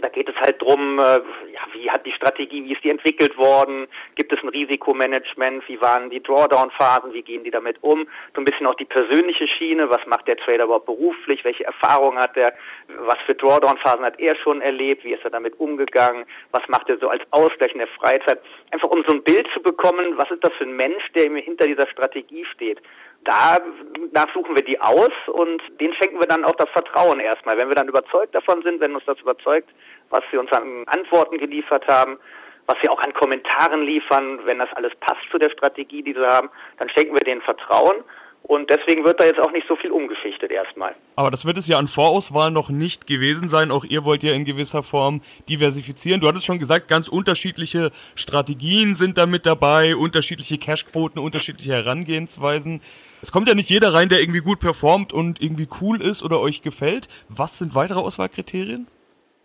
da 0.01 0.09
geht 0.09 0.29
es 0.29 0.35
halt 0.37 0.61
drum, 0.61 0.99
äh, 0.99 1.21
ja, 1.53 1.63
wie 1.73 1.91
hat 1.91 2.05
die 2.05 2.13
Strategie, 2.13 2.65
wie 2.65 2.73
ist 2.73 2.85
die 2.85 2.91
entwickelt 2.91 3.37
worden? 3.39 3.87
Gibt 4.15 4.35
es 4.35 4.43
ein 4.43 4.49
Risikomanagement? 4.49 5.67
Wie 5.69 5.81
waren 5.81 6.11
die 6.11 6.23
Drawdown-Phasen? 6.23 7.13
Wie 7.13 7.23
gehen 7.23 7.45
die 7.45 7.51
damit 7.51 7.83
um? 7.83 8.07
So 8.35 8.41
ein 8.41 8.45
bisschen 8.45 8.67
auch 8.67 8.75
die 8.75 8.85
persönliche 8.85 9.49
Schiene. 9.49 9.89
Was 9.89 10.05
macht 10.07 10.29
der 10.29 10.37
Trader 10.37 10.65
überhaupt 10.65 10.87
beruflich? 10.87 11.45
Welche 11.45 11.65
Erfahrungen 11.65 12.19
hat 12.19 12.37
er? 12.37 12.53
Was 12.99 13.19
für 13.25 13.35
Drawdown-Phasen 13.35 14.05
hat 14.05 14.19
er 14.21 14.37
schon 14.37 14.61
erlebt? 14.61 15.05
Wie 15.05 15.15
ist 15.15 15.25
er 15.25 15.31
damit 15.31 15.59
umgegangen? 15.59 16.27
Was 16.51 16.67
macht 16.69 16.89
er 16.91 16.99
so 16.99 17.09
als 17.09 17.23
Ausgleich 17.31 17.73
in 17.73 17.79
der 17.79 17.89
Freizeit? 17.89 18.41
Einfach 18.71 18.89
um 18.89 19.03
so 19.07 19.15
ein 19.15 19.23
Bild 19.23 19.49
zu 19.55 19.63
bekommen, 19.63 20.19
was 20.19 20.31
ist 20.31 20.45
das 20.45 20.53
für 20.59 20.65
ein 20.65 20.77
Mensch, 20.77 21.11
der 21.15 21.31
hinter 21.37 21.67
dieser 21.67 21.87
Strategie 21.89 22.45
steht? 22.53 22.81
Danach 23.27 24.33
suchen 24.33 24.57
wir 24.57 24.65
die 24.65 24.81
aus 24.81 25.13
und 25.27 25.61
denen 25.81 25.95
schenken 25.95 26.21
wir 26.21 26.27
dann 26.27 26.45
auch 26.45 26.55
das 26.57 26.69
Vertrauen 26.71 27.21
erstmal. 27.21 27.59
Wenn 27.59 27.69
wir 27.69 27.75
dann 27.75 27.89
überzeugt 27.89 28.35
davon 28.35 28.63
sind, 28.63 28.81
wenn 28.81 28.95
uns 28.95 29.05
das 29.05 29.21
überzeugt, 29.21 29.69
was 30.11 30.23
sie 30.31 30.39
uns 30.39 30.51
an 30.53 30.85
Antworten 30.87 31.39
geliefert 31.39 31.87
haben, 31.89 32.19
was 32.67 32.77
sie 32.83 32.89
auch 32.89 33.01
an 33.03 33.13
Kommentaren 33.13 33.83
liefern, 33.83 34.41
wenn 34.45 34.59
das 34.59 34.73
alles 34.75 34.93
passt 35.01 35.23
zu 35.31 35.39
der 35.39 35.51
Strategie, 35.51 36.03
die 36.03 36.15
sie 36.15 36.27
haben, 36.27 36.51
dann 36.79 36.89
schenken 36.91 37.15
wir 37.15 37.21
denen 37.21 37.43
Vertrauen 37.43 38.05
und 38.49 38.71
deswegen 38.71 39.05
wird 39.05 39.21
da 39.21 39.25
jetzt 39.25 39.41
auch 39.41 39.51
nicht 39.53 39.67
so 39.69 39.77
viel 39.77 39.91
umgeschichtet 39.91 40.51
erstmal. 40.51 40.95
Aber 41.17 41.31
das 41.31 41.45
wird 41.45 41.59
es 41.59 41.67
ja 41.67 41.79
an 41.79 41.89
Vorauswahl 41.89 42.51
noch 42.51 42.69
nicht 42.69 43.07
gewesen 43.07 43.49
sein. 43.49 43.71
Auch 43.71 43.85
ihr 43.85 44.05
wollt 44.05 44.23
ja 44.23 44.33
in 44.33 44.45
gewisser 44.45 44.83
Form 44.83 45.21
diversifizieren. 45.49 46.21
Du 46.21 46.29
hattest 46.29 46.47
schon 46.47 46.59
gesagt, 46.59 46.89
ganz 46.89 47.09
unterschiedliche 47.09 47.91
Strategien 48.15 48.95
sind 48.95 49.19
da 49.19 49.27
mit 49.27 49.47
dabei, 49.47 49.97
unterschiedliche 49.97 50.59
Cashquoten, 50.59 51.21
unterschiedliche 51.21 51.73
Herangehensweisen. 51.73 52.81
Es 53.21 53.33
kommt 53.33 53.49
ja 53.49 53.55
nicht 53.55 53.71
jeder 53.71 53.93
rein, 53.93 54.09
der 54.09 54.21
irgendwie 54.21 54.41
gut 54.41 54.61
performt 54.61 55.13
und 55.13 55.43
irgendwie 55.43 55.69
cool 55.81 56.01
ist 56.01 56.23
oder 56.23 56.39
euch 56.39 56.63
gefällt. 56.63 57.09
Was 57.29 57.59
sind 57.59 57.75
weitere 57.75 57.99
Auswahlkriterien? 57.99 58.87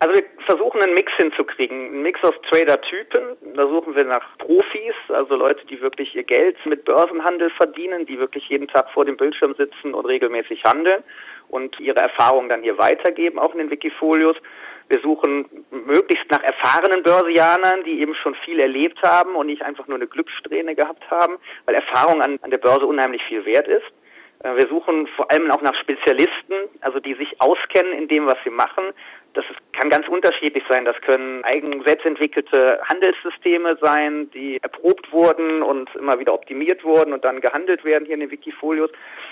Also 0.02 0.16
wir 0.16 0.24
versuchen 0.46 0.82
einen 0.82 0.94
Mix 0.94 1.12
hinzukriegen, 1.16 1.86
einen 1.86 2.02
Mix 2.02 2.18
aus 2.24 2.34
Trader-Typen. 2.50 3.36
Da 3.54 3.68
suchen 3.68 3.94
wir 3.94 4.02
nach 4.02 4.36
Profis, 4.38 4.94
also 5.06 5.36
Leute, 5.36 5.64
die 5.66 5.80
wirklich 5.80 6.12
ihr 6.16 6.24
Geld 6.24 6.56
mit 6.66 6.84
Börsenhandel 6.84 7.50
verdienen, 7.50 8.04
die 8.04 8.18
wirklich 8.18 8.48
jeden 8.48 8.66
Tag 8.66 8.90
vor 8.90 9.04
dem 9.04 9.16
Bildschirm 9.16 9.54
sitzen 9.54 9.94
und 9.94 10.04
regelmäßig 10.04 10.64
handeln 10.64 11.04
und 11.50 11.78
ihre 11.78 12.00
Erfahrungen 12.00 12.48
dann 12.48 12.64
hier 12.64 12.78
weitergeben, 12.78 13.38
auch 13.38 13.52
in 13.52 13.58
den 13.58 13.70
Wikifolios. 13.70 14.34
Wir 14.88 14.98
suchen 15.02 15.48
möglichst 15.70 16.28
nach 16.32 16.42
erfahrenen 16.42 17.04
Börsianern, 17.04 17.84
die 17.84 18.00
eben 18.00 18.16
schon 18.16 18.34
viel 18.44 18.58
erlebt 18.58 19.00
haben 19.04 19.36
und 19.36 19.46
nicht 19.46 19.62
einfach 19.62 19.86
nur 19.86 19.98
eine 19.98 20.08
Glückssträhne 20.08 20.74
gehabt 20.74 21.08
haben, 21.12 21.36
weil 21.64 21.76
Erfahrung 21.76 22.22
an, 22.22 22.40
an 22.42 22.50
der 22.50 22.58
Börse 22.58 22.86
unheimlich 22.86 23.22
viel 23.28 23.44
wert 23.44 23.68
ist. 23.68 23.86
Äh, 24.42 24.56
wir 24.56 24.66
suchen 24.68 25.06
vor 25.14 25.30
allem 25.30 25.50
auch 25.50 25.62
nach 25.62 25.74
Spezialisten, 25.76 26.68
also 26.80 27.00
die 27.00 27.14
sich 27.14 27.40
auskennen 27.40 27.92
in 27.92 28.08
dem, 28.08 28.26
was 28.26 28.38
sie 28.44 28.50
machen, 28.50 28.92
das 29.34 29.44
kann 29.72 29.90
ganz 29.90 30.06
unterschiedlich 30.08 30.62
sein. 30.68 30.84
Das 30.84 31.00
können 31.00 31.42
eigen 31.44 31.82
selbst 31.84 32.04
entwickelte 32.06 32.80
Handelssysteme 32.90 33.76
sein, 33.80 34.30
die 34.32 34.58
erprobt 34.62 35.10
wurden 35.12 35.62
und 35.62 35.94
immer 35.94 36.18
wieder 36.18 36.34
optimiert 36.34 36.84
wurden 36.84 37.12
und 37.12 37.24
dann 37.24 37.40
gehandelt 37.40 37.84
werden 37.84 38.04
hier 38.04 38.14
in 38.14 38.20
den 38.20 38.30
Wikifolios. 38.30 38.90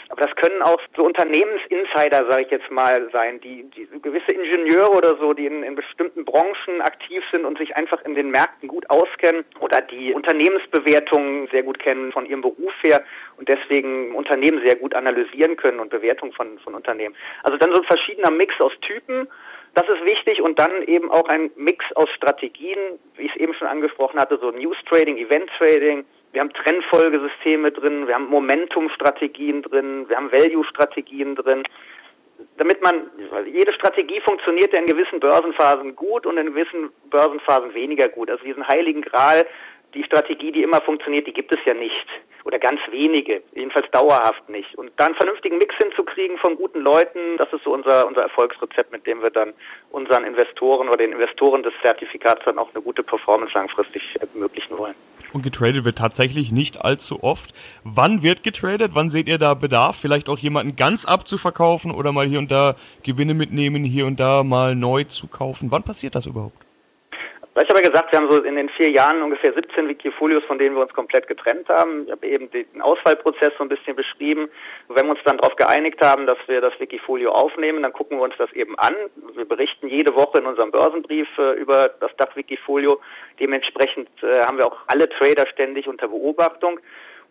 Aber 0.09 0.27
das 0.27 0.35
können 0.37 0.63
auch 0.63 0.81
so 0.97 1.05
Unternehmensinsider, 1.05 2.27
sage 2.29 2.43
ich 2.43 2.51
jetzt 2.51 2.71
mal, 2.71 3.09
sein, 3.13 3.41
die, 3.41 3.65
die 3.71 3.87
gewisse 4.03 4.33
Ingenieure 4.33 4.91
oder 4.91 5.17
so, 5.19 5.33
die 5.33 5.47
in, 5.47 5.63
in 5.63 5.75
bestimmten 5.75 6.25
Branchen 6.25 6.81
aktiv 6.81 7.23
sind 7.31 7.45
und 7.45 7.59
sich 7.59 7.77
einfach 7.77 8.03
in 8.05 8.15
den 8.15 8.31
Märkten 8.31 8.69
gut 8.69 8.89
auskennen 8.91 9.45
oder 9.61 9.81
die 9.83 10.13
Unternehmensbewertungen 10.13 11.49
sehr 11.53 11.63
gut 11.63 11.79
kennen 11.79 12.11
von 12.13 12.27
ihrem 12.27 12.41
Beruf 12.41 12.73
her 12.83 13.03
und 13.37 13.49
deswegen 13.49 14.15
Unternehmen 14.15 14.61
sehr 14.67 14.77
gut 14.77 14.95
analysieren 14.95 15.57
können 15.57 15.79
und 15.79 15.91
Bewertungen 15.91 16.33
von, 16.33 16.59
von 16.59 16.75
Unternehmen. 16.75 17.15
Also 17.45 17.57
dann 17.59 17.73
so 17.73 17.81
ein 17.81 17.87
verschiedener 17.87 18.31
Mix 18.31 18.55
aus 18.61 18.73
Typen 18.81 19.29
das 19.75 19.89
ist 19.89 20.05
wichtig 20.05 20.43
und 20.43 20.59
dann 20.59 20.83
eben 20.83 21.11
auch 21.11 21.29
ein 21.29 21.51
Mix 21.57 21.85
aus 21.95 22.09
Strategien, 22.11 22.99
wie 23.17 23.27
ich 23.27 23.35
es 23.35 23.41
eben 23.41 23.55
schon 23.55 23.69
angesprochen 23.69 24.19
hatte, 24.21 24.39
so 24.41 24.51
News 24.51 24.77
Trading, 24.89 25.17
Event 25.17 25.51
Trading. 25.59 26.05
Wir 26.33 26.41
haben 26.41 26.53
Trendfolgesysteme 26.53 27.73
drin, 27.73 28.07
wir 28.07 28.15
haben 28.15 28.29
Momentum-Strategien 28.29 29.63
drin, 29.63 30.09
wir 30.09 30.17
haben 30.17 30.31
Value-Strategien 30.33 31.35
drin. 31.35 31.65
Damit 32.57 32.83
man, 32.83 33.11
jede 33.47 33.73
Strategie 33.75 34.21
funktioniert 34.21 34.73
ja 34.73 34.81
in 34.81 34.87
gewissen 34.87 35.21
Börsenphasen 35.21 35.95
gut 35.95 36.27
und 36.27 36.39
in 36.39 36.47
gewissen 36.47 36.91
Börsenphasen 37.11 37.75
weniger 37.75 38.09
gut. 38.09 38.31
Also 38.31 38.45
diesen 38.45 38.67
heiligen 38.67 39.03
Gral, 39.03 39.47
die 39.95 40.05
Strategie, 40.05 40.53
die 40.53 40.63
immer 40.63 40.81
funktioniert, 40.81 41.27
die 41.27 41.33
gibt 41.33 41.53
es 41.53 41.59
ja 41.65 41.75
nicht. 41.75 42.07
Oder 42.45 42.59
ganz 42.59 42.81
wenige, 42.91 43.43
jedenfalls 43.55 43.91
dauerhaft 43.91 44.49
nicht. 44.49 44.75
Und 44.77 44.91
da 44.97 45.07
einen 45.07 45.15
vernünftigen 45.15 45.59
Mix 45.59 45.75
hinzukriegen 45.77 46.39
von 46.39 46.57
guten 46.57 46.81
Leuten, 46.81 47.37
das 47.37 47.53
ist 47.53 47.65
so 47.65 47.73
unser, 47.73 48.07
unser 48.07 48.23
Erfolgsrezept, 48.23 48.93
mit 48.93 49.07
dem 49.07 49.23
wir 49.23 49.31
dann 49.31 49.53
unseren 49.91 50.25
Investoren 50.25 50.89
oder 50.89 50.97
den 50.97 51.13
Investoren 51.13 51.63
des 51.63 51.75
Zertifikats 51.83 52.43
dann 52.47 52.59
auch 52.59 52.71
eine 52.73 52.83
gute 52.83 53.03
Performance 53.03 53.53
langfristig 53.55 54.03
ermöglichen 54.21 54.79
wollen. 54.79 54.95
Und 55.33 55.43
getradet 55.43 55.85
wird 55.85 55.99
tatsächlich 55.99 56.51
nicht 56.51 56.83
allzu 56.83 57.23
oft. 57.23 57.51
Wann 57.85 58.23
wird 58.23 58.43
getradet? 58.43 58.93
Wann 58.95 59.11
seht 59.11 59.29
ihr 59.29 59.39
da 59.39 59.55
Bedarf? 59.55 59.99
Vielleicht 60.01 60.29
auch 60.29 60.39
jemanden 60.39 60.77
ganz 60.77 61.05
abzuverkaufen 61.05 61.93
oder 61.93 62.11
mal 62.11 62.27
hier 62.27 62.39
und 62.39 62.51
da 62.51 62.75
Gewinne 63.05 63.35
mitnehmen, 63.35 63.85
hier 63.85 64.07
und 64.07 64.19
da 64.19 64.43
mal 64.45 64.75
neu 64.75 65.05
zu 65.05 65.29
kaufen? 65.29 65.71
Wann 65.71 65.83
passiert 65.83 66.15
das 66.15 66.27
überhaupt? 66.27 66.70
Ich 67.57 67.69
habe 67.69 67.83
ja 67.83 67.89
gesagt, 67.89 68.13
wir 68.13 68.21
haben 68.21 68.31
so 68.31 68.41
in 68.45 68.55
den 68.55 68.69
vier 68.71 68.91
Jahren 68.91 69.23
ungefähr 69.23 69.53
17 69.53 69.89
Wikifolios, 69.89 70.45
von 70.45 70.59
denen 70.59 70.77
wir 70.77 70.83
uns 70.83 70.95
komplett 70.95 71.27
getrennt 71.27 71.69
haben. 71.69 72.05
Ich 72.07 72.13
habe 72.13 72.25
eben 72.25 72.49
den 72.53 72.81
Auswahlprozess 72.81 73.51
so 73.59 73.65
ein 73.65 73.69
bisschen 73.69 73.97
beschrieben. 73.97 74.49
Wenn 74.89 75.07
wir 75.07 75.11
uns 75.11 75.21
dann 75.25 75.37
darauf 75.37 75.57
geeinigt 75.57 76.01
haben, 76.01 76.29
dass 76.29 76.39
wir 76.47 76.61
das 76.61 76.79
Wikifolio 76.79 77.33
aufnehmen, 77.33 77.83
dann 77.83 77.93
gucken 77.93 78.19
wir 78.19 78.25
uns 78.25 78.35
das 78.39 78.53
eben 78.53 78.79
an. 78.79 78.95
Wir 79.35 79.45
berichten 79.45 79.89
jede 79.89 80.15
Woche 80.15 80.39
in 80.39 80.47
unserem 80.47 80.71
Börsenbrief 80.71 81.27
äh, 81.39 81.55
über 81.55 81.89
das 81.99 82.15
Dach-Wikifolio. 82.19 83.01
Dementsprechend 83.41 84.09
äh, 84.23 84.43
haben 84.43 84.59
wir 84.59 84.67
auch 84.67 84.79
alle 84.87 85.09
Trader 85.09 85.47
ständig 85.49 85.89
unter 85.89 86.07
Beobachtung. 86.07 86.79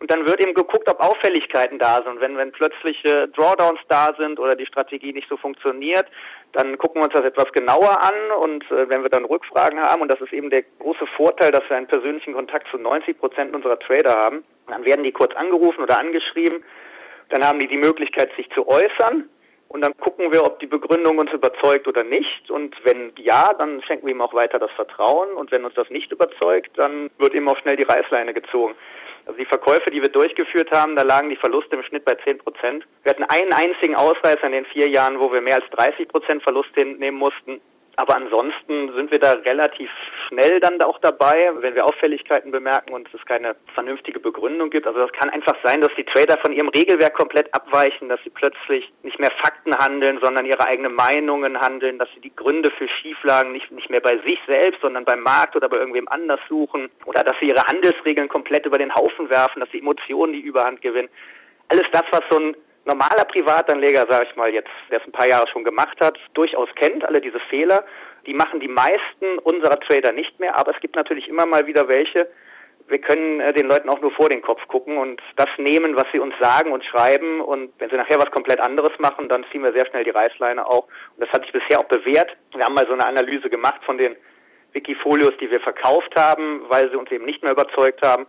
Und 0.00 0.10
dann 0.10 0.26
wird 0.26 0.40
eben 0.40 0.54
geguckt, 0.54 0.88
ob 0.88 0.98
Auffälligkeiten 0.98 1.78
da 1.78 2.02
sind. 2.02 2.20
Wenn, 2.20 2.36
wenn 2.38 2.52
plötzlich 2.52 3.04
äh, 3.04 3.28
Drawdowns 3.28 3.80
da 3.88 4.08
sind 4.16 4.40
oder 4.40 4.56
die 4.56 4.64
Strategie 4.64 5.12
nicht 5.12 5.28
so 5.28 5.36
funktioniert, 5.36 6.06
dann 6.52 6.78
gucken 6.78 7.02
wir 7.02 7.04
uns 7.04 7.12
das 7.12 7.24
etwas 7.24 7.52
genauer 7.52 8.00
an. 8.00 8.40
Und 8.40 8.64
äh, 8.70 8.88
wenn 8.88 9.02
wir 9.02 9.10
dann 9.10 9.26
Rückfragen 9.26 9.78
haben, 9.78 10.00
und 10.00 10.08
das 10.08 10.20
ist 10.22 10.32
eben 10.32 10.48
der 10.48 10.64
große 10.78 11.06
Vorteil, 11.18 11.52
dass 11.52 11.68
wir 11.68 11.76
einen 11.76 11.86
persönlichen 11.86 12.32
Kontakt 12.32 12.68
zu 12.70 12.78
90 12.78 13.18
Prozent 13.18 13.54
unserer 13.54 13.78
Trader 13.78 14.14
haben, 14.14 14.42
dann 14.68 14.86
werden 14.86 15.04
die 15.04 15.12
kurz 15.12 15.36
angerufen 15.36 15.82
oder 15.82 15.98
angeschrieben. 15.98 16.64
Dann 17.28 17.46
haben 17.46 17.58
die 17.58 17.68
die 17.68 17.76
Möglichkeit, 17.76 18.30
sich 18.36 18.48
zu 18.52 18.66
äußern. 18.66 19.28
Und 19.68 19.82
dann 19.82 19.96
gucken 19.98 20.32
wir, 20.32 20.44
ob 20.44 20.58
die 20.60 20.66
Begründung 20.66 21.18
uns 21.18 21.30
überzeugt 21.30 21.86
oder 21.86 22.04
nicht. 22.04 22.50
Und 22.50 22.74
wenn 22.84 23.12
ja, 23.18 23.52
dann 23.56 23.82
schenken 23.82 24.06
wir 24.06 24.14
ihm 24.14 24.22
auch 24.22 24.34
weiter 24.34 24.58
das 24.58 24.70
Vertrauen. 24.72 25.30
Und 25.34 25.52
wenn 25.52 25.64
uns 25.64 25.74
das 25.74 25.90
nicht 25.90 26.10
überzeugt, 26.10 26.70
dann 26.76 27.10
wird 27.18 27.34
ihm 27.34 27.48
auch 27.48 27.58
schnell 27.58 27.76
die 27.76 27.84
Reißleine 27.84 28.32
gezogen. 28.32 28.74
Also 29.30 29.38
die 29.38 29.46
Verkäufe, 29.46 29.88
die 29.92 30.02
wir 30.02 30.08
durchgeführt 30.08 30.72
haben, 30.72 30.96
da 30.96 31.02
lagen 31.02 31.30
die 31.30 31.36
Verluste 31.36 31.76
im 31.76 31.84
Schnitt 31.84 32.04
bei 32.04 32.16
10 32.24 32.38
Prozent. 32.38 32.84
Wir 33.04 33.10
hatten 33.10 33.22
einen 33.22 33.52
einzigen 33.52 33.94
Ausreißer 33.94 34.42
in 34.42 34.50
den 34.50 34.64
vier 34.64 34.88
Jahren, 34.88 35.20
wo 35.20 35.32
wir 35.32 35.40
mehr 35.40 35.54
als 35.54 35.70
30 35.70 36.08
Prozent 36.08 36.42
Verlust 36.42 36.70
hinnehmen 36.74 37.16
mussten. 37.16 37.60
Aber 38.00 38.16
ansonsten 38.16 38.94
sind 38.94 39.10
wir 39.10 39.18
da 39.18 39.32
relativ 39.32 39.90
schnell 40.26 40.58
dann 40.60 40.80
auch 40.80 40.98
dabei, 41.00 41.50
wenn 41.56 41.74
wir 41.74 41.84
Auffälligkeiten 41.84 42.50
bemerken 42.50 42.94
und 42.94 43.06
es 43.12 43.22
keine 43.26 43.56
vernünftige 43.74 44.18
Begründung 44.18 44.70
gibt. 44.70 44.86
Also 44.86 45.00
das 45.00 45.12
kann 45.12 45.28
einfach 45.28 45.54
sein, 45.62 45.82
dass 45.82 45.90
die 45.98 46.04
Trader 46.04 46.38
von 46.38 46.54
ihrem 46.54 46.70
Regelwerk 46.70 47.12
komplett 47.12 47.52
abweichen, 47.52 48.08
dass 48.08 48.18
sie 48.24 48.30
plötzlich 48.30 48.90
nicht 49.02 49.18
mehr 49.18 49.30
Fakten 49.42 49.76
handeln, 49.76 50.18
sondern 50.24 50.46
ihre 50.46 50.64
eigenen 50.66 50.94
Meinungen 50.94 51.60
handeln, 51.60 51.98
dass 51.98 52.08
sie 52.14 52.22
die 52.22 52.34
Gründe 52.34 52.70
für 52.78 52.88
Schieflagen 52.88 53.52
nicht, 53.52 53.70
nicht 53.70 53.90
mehr 53.90 54.00
bei 54.00 54.16
sich 54.24 54.38
selbst, 54.46 54.80
sondern 54.80 55.04
beim 55.04 55.20
Markt 55.20 55.54
oder 55.54 55.68
bei 55.68 55.76
irgendwem 55.76 56.08
anders 56.08 56.40
suchen 56.48 56.88
oder 57.04 57.22
dass 57.22 57.38
sie 57.38 57.48
ihre 57.48 57.66
Handelsregeln 57.66 58.30
komplett 58.30 58.64
über 58.64 58.78
den 58.78 58.94
Haufen 58.94 59.28
werfen, 59.28 59.60
dass 59.60 59.70
die 59.72 59.80
Emotionen 59.80 60.32
die 60.32 60.40
Überhand 60.40 60.80
gewinnen. 60.80 61.10
Alles 61.68 61.84
das, 61.92 62.04
was 62.12 62.22
so 62.30 62.38
ein 62.38 62.56
normaler 62.84 63.24
Privatanleger, 63.24 64.06
sage 64.08 64.26
ich 64.28 64.36
mal 64.36 64.52
jetzt, 64.52 64.70
der 64.90 65.00
es 65.00 65.06
ein 65.06 65.12
paar 65.12 65.28
Jahre 65.28 65.48
schon 65.48 65.64
gemacht 65.64 65.98
hat, 66.00 66.18
durchaus 66.34 66.68
kennt, 66.76 67.04
alle 67.04 67.20
diese 67.20 67.40
Fehler. 67.50 67.84
Die 68.26 68.34
machen 68.34 68.60
die 68.60 68.68
meisten 68.68 69.38
unserer 69.42 69.78
Trader 69.80 70.12
nicht 70.12 70.38
mehr, 70.40 70.58
aber 70.58 70.74
es 70.74 70.80
gibt 70.80 70.96
natürlich 70.96 71.28
immer 71.28 71.46
mal 71.46 71.66
wieder 71.66 71.88
welche. 71.88 72.28
Wir 72.88 72.98
können 72.98 73.40
äh, 73.40 73.52
den 73.52 73.68
Leuten 73.68 73.88
auch 73.88 74.00
nur 74.00 74.10
vor 74.10 74.28
den 74.28 74.42
Kopf 74.42 74.66
gucken 74.66 74.98
und 74.98 75.22
das 75.36 75.48
nehmen, 75.58 75.94
was 75.96 76.06
sie 76.12 76.18
uns 76.18 76.34
sagen 76.40 76.72
und 76.72 76.84
schreiben. 76.84 77.40
Und 77.40 77.72
wenn 77.78 77.88
sie 77.88 77.96
nachher 77.96 78.18
was 78.18 78.30
komplett 78.32 78.60
anderes 78.60 78.92
machen, 78.98 79.28
dann 79.28 79.46
ziehen 79.52 79.62
wir 79.62 79.72
sehr 79.72 79.86
schnell 79.86 80.04
die 80.04 80.10
Reißleine 80.10 80.66
auch. 80.66 80.88
Und 81.16 81.20
das 81.20 81.30
hat 81.30 81.42
sich 81.42 81.52
bisher 81.52 81.78
auch 81.78 81.84
bewährt. 81.84 82.36
Wir 82.54 82.64
haben 82.64 82.74
mal 82.74 82.86
so 82.86 82.92
eine 82.92 83.06
Analyse 83.06 83.48
gemacht 83.48 83.80
von 83.84 83.96
den 83.96 84.16
Wikifolios, 84.72 85.32
die 85.40 85.50
wir 85.50 85.60
verkauft 85.60 86.12
haben, 86.16 86.64
weil 86.68 86.90
sie 86.90 86.96
uns 86.96 87.10
eben 87.10 87.24
nicht 87.24 87.42
mehr 87.42 87.52
überzeugt 87.52 88.04
haben. 88.04 88.26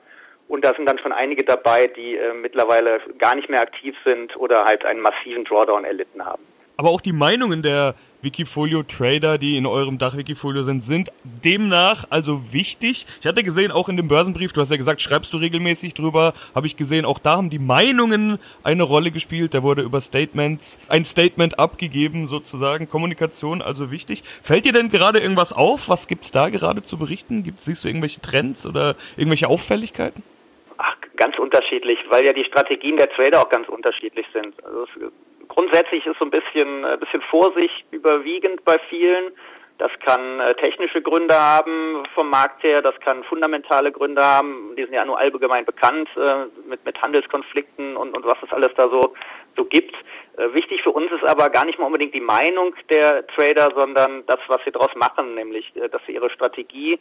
Und 0.51 0.65
da 0.65 0.73
sind 0.75 0.85
dann 0.85 0.99
schon 0.99 1.13
einige 1.13 1.45
dabei, 1.45 1.87
die 1.87 2.17
äh, 2.17 2.33
mittlerweile 2.33 2.99
gar 3.17 3.35
nicht 3.35 3.49
mehr 3.49 3.61
aktiv 3.61 3.95
sind 4.03 4.35
oder 4.35 4.65
halt 4.65 4.83
einen 4.83 4.99
massiven 4.99 5.45
Drawdown 5.45 5.85
erlitten 5.85 6.25
haben. 6.25 6.43
Aber 6.75 6.89
auch 6.89 6.99
die 6.99 7.13
Meinungen 7.13 7.61
der 7.63 7.95
Wikifolio-Trader, 8.21 9.37
die 9.37 9.55
in 9.55 9.65
eurem 9.65 9.97
Dach-Wikifolio 9.97 10.63
sind, 10.63 10.83
sind 10.83 11.09
demnach 11.23 12.03
also 12.09 12.51
wichtig. 12.51 13.05
Ich 13.21 13.27
hatte 13.27 13.45
gesehen, 13.45 13.71
auch 13.71 13.87
in 13.87 13.95
dem 13.95 14.09
Börsenbrief, 14.09 14.51
du 14.51 14.59
hast 14.59 14.71
ja 14.71 14.75
gesagt, 14.75 14.99
schreibst 14.99 15.31
du 15.31 15.37
regelmäßig 15.37 15.93
drüber, 15.93 16.33
habe 16.53 16.67
ich 16.67 16.75
gesehen, 16.75 17.05
auch 17.05 17.19
da 17.19 17.37
haben 17.37 17.49
die 17.49 17.57
Meinungen 17.57 18.37
eine 18.61 18.83
Rolle 18.83 19.11
gespielt. 19.11 19.53
Da 19.53 19.63
wurde 19.63 19.83
über 19.83 20.01
Statements 20.01 20.79
ein 20.89 21.05
Statement 21.05 21.59
abgegeben, 21.59 22.27
sozusagen. 22.27 22.89
Kommunikation 22.89 23.61
also 23.61 23.89
wichtig. 23.89 24.23
Fällt 24.25 24.65
dir 24.65 24.73
denn 24.73 24.89
gerade 24.89 25.19
irgendwas 25.19 25.53
auf? 25.53 25.87
Was 25.87 26.09
gibt's 26.09 26.31
da 26.31 26.49
gerade 26.49 26.83
zu 26.83 26.97
berichten? 26.97 27.43
Gibt, 27.43 27.61
siehst 27.61 27.85
du 27.85 27.87
irgendwelche 27.87 28.19
Trends 28.19 28.65
oder 28.65 28.95
irgendwelche 29.15 29.47
Auffälligkeiten? 29.47 30.23
Ach, 30.83 30.95
ganz 31.15 31.37
unterschiedlich, 31.37 31.99
weil 32.09 32.25
ja 32.25 32.33
die 32.33 32.43
Strategien 32.43 32.97
der 32.97 33.07
Trader 33.11 33.41
auch 33.41 33.49
ganz 33.49 33.69
unterschiedlich 33.69 34.25
sind. 34.33 34.55
Also 34.65 34.83
es, 34.85 34.89
grundsätzlich 35.47 36.03
ist 36.07 36.17
so 36.17 36.25
ein 36.25 36.31
bisschen, 36.31 36.83
ein 36.83 36.95
äh, 36.95 36.97
bisschen 36.97 37.21
Vorsicht 37.21 37.85
überwiegend 37.91 38.65
bei 38.65 38.79
vielen. 38.89 39.31
Das 39.77 39.91
kann 40.03 40.39
äh, 40.39 40.55
technische 40.55 41.03
Gründe 41.03 41.35
haben 41.35 42.03
vom 42.15 42.31
Markt 42.31 42.63
her, 42.63 42.81
das 42.81 42.99
kann 43.01 43.23
fundamentale 43.25 43.91
Gründe 43.91 44.25
haben. 44.25 44.73
Die 44.75 44.83
sind 44.83 44.93
ja 44.93 45.05
nur 45.05 45.19
allgemein 45.19 45.65
bekannt 45.65 46.09
äh, 46.17 46.45
mit, 46.67 46.83
mit 46.83 46.99
Handelskonflikten 46.99 47.95
und, 47.95 48.17
und 48.17 48.25
was 48.25 48.39
es 48.41 48.51
alles 48.51 48.71
da 48.75 48.89
so, 48.89 49.13
so 49.55 49.65
gibt. 49.65 49.95
Wichtig 50.53 50.81
für 50.81 50.91
uns 50.91 51.11
ist 51.11 51.25
aber 51.25 51.49
gar 51.49 51.65
nicht 51.65 51.77
mal 51.77 51.85
unbedingt 51.85 52.15
die 52.15 52.21
Meinung 52.21 52.73
der 52.89 53.27
Trader, 53.27 53.69
sondern 53.75 54.25
das, 54.25 54.39
was 54.47 54.63
sie 54.63 54.71
daraus 54.71 54.95
machen, 54.95 55.35
nämlich, 55.35 55.71
dass 55.73 56.01
sie 56.07 56.13
ihre 56.13 56.31
Strategie 56.31 56.99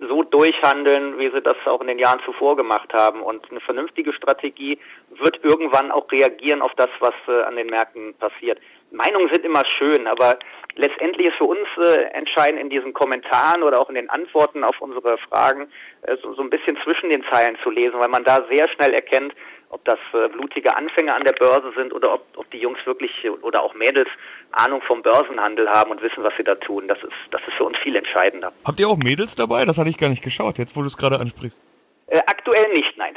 so 0.00 0.22
durchhandeln, 0.22 1.18
wie 1.18 1.30
sie 1.30 1.42
das 1.42 1.56
auch 1.66 1.80
in 1.80 1.88
den 1.88 1.98
Jahren 1.98 2.20
zuvor 2.24 2.56
gemacht 2.56 2.92
haben. 2.92 3.22
Und 3.22 3.50
eine 3.50 3.60
vernünftige 3.60 4.12
Strategie 4.12 4.78
wird 5.10 5.40
irgendwann 5.42 5.90
auch 5.90 6.10
reagieren 6.10 6.62
auf 6.62 6.72
das, 6.76 6.88
was 7.00 7.14
äh, 7.28 7.42
an 7.42 7.56
den 7.56 7.66
Märkten 7.66 8.14
passiert. 8.14 8.58
Meinungen 8.92 9.28
sind 9.32 9.44
immer 9.44 9.62
schön, 9.78 10.06
aber 10.06 10.38
letztendlich 10.74 11.28
ist 11.28 11.36
für 11.36 11.44
uns 11.44 11.68
äh, 11.78 12.02
entscheidend 12.12 12.60
in 12.60 12.70
diesen 12.70 12.92
Kommentaren 12.92 13.62
oder 13.62 13.80
auch 13.80 13.88
in 13.88 13.94
den 13.94 14.10
Antworten 14.10 14.64
auf 14.64 14.80
unsere 14.80 15.18
Fragen 15.18 15.70
äh, 16.02 16.16
so, 16.22 16.34
so 16.34 16.42
ein 16.42 16.50
bisschen 16.50 16.78
zwischen 16.84 17.10
den 17.10 17.24
Zeilen 17.30 17.56
zu 17.62 17.70
lesen, 17.70 18.00
weil 18.00 18.08
man 18.08 18.24
da 18.24 18.44
sehr 18.50 18.68
schnell 18.70 18.94
erkennt, 18.94 19.34
ob 19.70 19.84
das 19.84 19.98
äh, 20.12 20.28
blutige 20.28 20.76
Anfänger 20.76 21.14
an 21.14 21.22
der 21.22 21.32
Börse 21.32 21.72
sind 21.76 21.92
oder 21.92 22.14
ob, 22.14 22.26
ob 22.36 22.50
die 22.50 22.58
Jungs 22.58 22.78
wirklich 22.84 23.10
oder 23.42 23.62
auch 23.62 23.74
Mädels 23.74 24.08
Ahnung 24.52 24.82
vom 24.82 25.02
Börsenhandel 25.02 25.68
haben 25.70 25.90
und 25.90 26.02
wissen, 26.02 26.22
was 26.22 26.32
sie 26.36 26.44
da 26.44 26.56
tun. 26.56 26.88
Das 26.88 26.98
ist, 26.98 27.12
das 27.30 27.40
ist 27.46 27.54
für 27.54 27.64
uns 27.64 27.78
viel 27.78 27.96
entscheidender. 27.96 28.52
Habt 28.64 28.80
ihr 28.80 28.88
auch 28.88 28.96
Mädels 28.96 29.36
dabei? 29.36 29.64
Das 29.64 29.78
hatte 29.78 29.88
ich 29.88 29.98
gar 29.98 30.08
nicht 30.08 30.22
geschaut, 30.22 30.58
jetzt 30.58 30.76
wo 30.76 30.80
du 30.80 30.86
es 30.86 30.96
gerade 30.96 31.18
ansprichst. 31.18 31.62
Äh, 32.08 32.18
aktuell 32.26 32.70
nicht, 32.72 32.96
nein. 32.96 33.14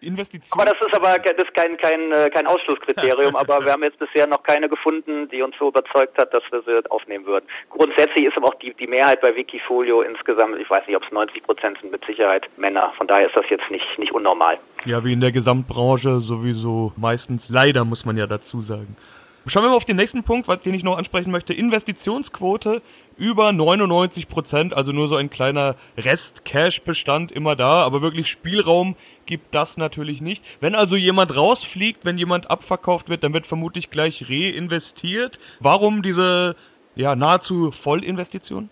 Investition. 0.00 0.60
Aber 0.60 0.70
das 0.70 0.80
ist 0.80 0.94
aber 0.94 1.18
das 1.18 1.44
ist 1.44 1.54
kein, 1.54 1.76
kein, 1.76 2.12
äh, 2.12 2.30
kein 2.30 2.46
Ausschlusskriterium, 2.46 3.36
aber 3.36 3.64
wir 3.64 3.72
haben 3.72 3.82
jetzt 3.82 3.98
bisher 3.98 4.26
noch 4.26 4.42
keine 4.42 4.68
gefunden, 4.68 5.28
die 5.28 5.42
uns 5.42 5.54
so 5.58 5.68
überzeugt 5.68 6.18
hat, 6.18 6.32
dass 6.32 6.42
wir 6.50 6.62
sie 6.62 6.90
aufnehmen 6.90 7.26
würden. 7.26 7.46
Grundsätzlich 7.70 8.26
ist 8.26 8.36
aber 8.36 8.48
auch 8.48 8.54
die, 8.54 8.74
die 8.74 8.86
Mehrheit 8.86 9.20
bei 9.20 9.34
Wikifolio 9.34 10.02
insgesamt, 10.02 10.58
ich 10.58 10.68
weiß 10.68 10.86
nicht, 10.86 10.96
ob 10.96 11.04
es 11.04 11.10
90 11.12 11.42
Prozent 11.42 11.78
sind, 11.80 11.92
mit 11.92 12.04
Sicherheit 12.04 12.48
Männer. 12.56 12.92
Von 12.96 13.06
daher 13.06 13.26
ist 13.26 13.36
das 13.36 13.44
jetzt 13.50 13.70
nicht, 13.70 13.98
nicht 13.98 14.12
unnormal. 14.12 14.58
Ja, 14.84 15.04
wie 15.04 15.12
in 15.12 15.20
der 15.20 15.32
Gesamtbranche 15.32 16.20
sowieso 16.20 16.92
meistens 16.96 17.50
leider, 17.50 17.84
muss 17.84 18.04
man 18.04 18.16
ja 18.16 18.26
dazu 18.26 18.62
sagen. 18.62 18.96
Schauen 19.46 19.64
wir 19.64 19.70
mal 19.70 19.76
auf 19.76 19.84
den 19.86 19.96
nächsten 19.96 20.22
Punkt, 20.22 20.48
den 20.66 20.74
ich 20.74 20.84
noch 20.84 20.98
ansprechen 20.98 21.30
möchte. 21.30 21.54
Investitionsquote 21.54 22.82
über 23.16 23.52
99 23.52 24.28
Prozent, 24.28 24.74
also 24.74 24.92
nur 24.92 25.08
so 25.08 25.16
ein 25.16 25.30
kleiner 25.30 25.76
Rest-Cash-Bestand 25.96 27.32
immer 27.32 27.56
da, 27.56 27.82
aber 27.84 28.02
wirklich 28.02 28.28
Spielraum 28.28 28.96
gibt 29.26 29.54
das 29.54 29.76
natürlich 29.76 30.20
nicht. 30.20 30.44
Wenn 30.60 30.74
also 30.74 30.96
jemand 30.96 31.34
rausfliegt, 31.34 32.04
wenn 32.04 32.18
jemand 32.18 32.50
abverkauft 32.50 33.08
wird, 33.08 33.24
dann 33.24 33.32
wird 33.32 33.46
vermutlich 33.46 33.90
gleich 33.90 34.28
reinvestiert. 34.28 35.38
Warum 35.58 36.02
diese 36.02 36.54
ja, 36.94 37.16
nahezu 37.16 37.72
Vollinvestition? 37.72 38.68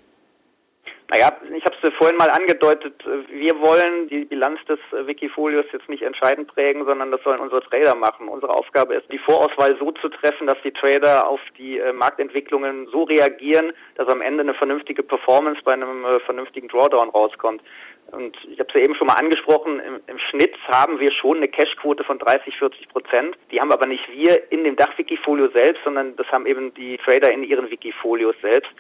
Naja, 1.11 1.33
ich 1.57 1.65
habe 1.65 1.75
es 1.81 1.95
vorhin 1.95 2.19
mal 2.19 2.29
angedeutet, 2.29 3.03
wir 3.31 3.59
wollen 3.61 4.09
die 4.09 4.27
Bilanz 4.27 4.61
des 4.67 4.79
Wikifolios 5.07 5.65
jetzt 5.73 5.89
nicht 5.89 6.03
entscheidend 6.03 6.49
prägen, 6.49 6.85
sondern 6.85 7.11
das 7.11 7.23
sollen 7.23 7.41
unsere 7.41 7.63
Trader 7.63 7.95
machen. 7.95 8.29
Unsere 8.29 8.55
Aufgabe 8.55 8.95
ist, 8.95 9.11
die 9.11 9.19
Vorauswahl 9.19 9.75
so 9.81 9.91
zu 9.93 10.11
treffen, 10.11 10.47
dass 10.47 10.59
die 10.63 10.71
Trader 10.71 11.27
auf 11.27 11.41
die 11.57 11.79
äh, 11.79 11.95
Marktentwicklungen 11.95 12.89
so 12.93 13.05
reagieren, 13.05 13.73
dass 13.95 14.07
am 14.09 14.21
Ende 14.21 14.43
eine 14.43 14.53
vernünftige 14.53 15.03
Performance 15.03 15.63
bei 15.65 15.73
einem 15.73 16.05
äh, 16.05 16.21
vernünftigen 16.21 16.69
Drawdown 16.69 17.09
rauskommt. 17.09 17.63
Und 18.11 18.37
ich 18.45 18.59
habe 18.61 18.69
es 18.69 18.75
ja 18.75 18.81
eben 18.81 18.95
schon 18.95 19.07
mal 19.07 19.15
angesprochen, 19.15 19.81
im, 19.81 20.01
im 20.09 20.19
Schnitt 20.19 20.57
haben 20.67 21.01
wir 21.01 21.11
schon 21.13 21.39
eine 21.39 21.49
Cashquote 21.49 22.05
von 22.05 22.19
30, 22.19 22.55
40 22.59 22.87
Prozent. 22.89 23.35
Die 23.51 23.61
haben 23.61 23.73
aber 23.73 23.87
nicht 23.87 24.07
wir 24.13 24.53
in 24.53 24.63
dem 24.63 24.77
Dach-Wikifolio 24.77 25.49
selbst, 25.55 25.83
sondern 25.85 26.17
das 26.17 26.27
haben 26.29 26.45
eben 26.45 26.75
die 26.75 26.99
Trader 26.99 27.33
in 27.33 27.45
ihren 27.45 27.71
Wikifolios 27.71 28.37
selbst 28.43 28.71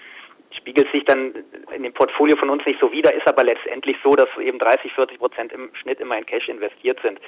spiegelt 0.50 0.90
sich 0.93 1.05
dann 1.05 1.35
in 1.75 1.83
dem 1.83 1.93
Portfolio 1.93 2.37
von 2.37 2.50
uns 2.50 2.64
nicht 2.64 2.81
so 2.81 2.90
wider, 2.90 3.14
ist 3.14 3.28
aber 3.28 3.45
letztendlich 3.45 3.97
so, 4.02 4.14
dass 4.14 4.28
eben 4.40 4.59
30, 4.59 4.93
40 4.93 5.19
Prozent 5.19 5.52
im 5.52 5.71
Schnitt 5.75 6.00
immer 6.00 6.17
in 6.17 6.26
Cash 6.26 6.49
investiert 6.49 6.99
sind. 7.02 7.21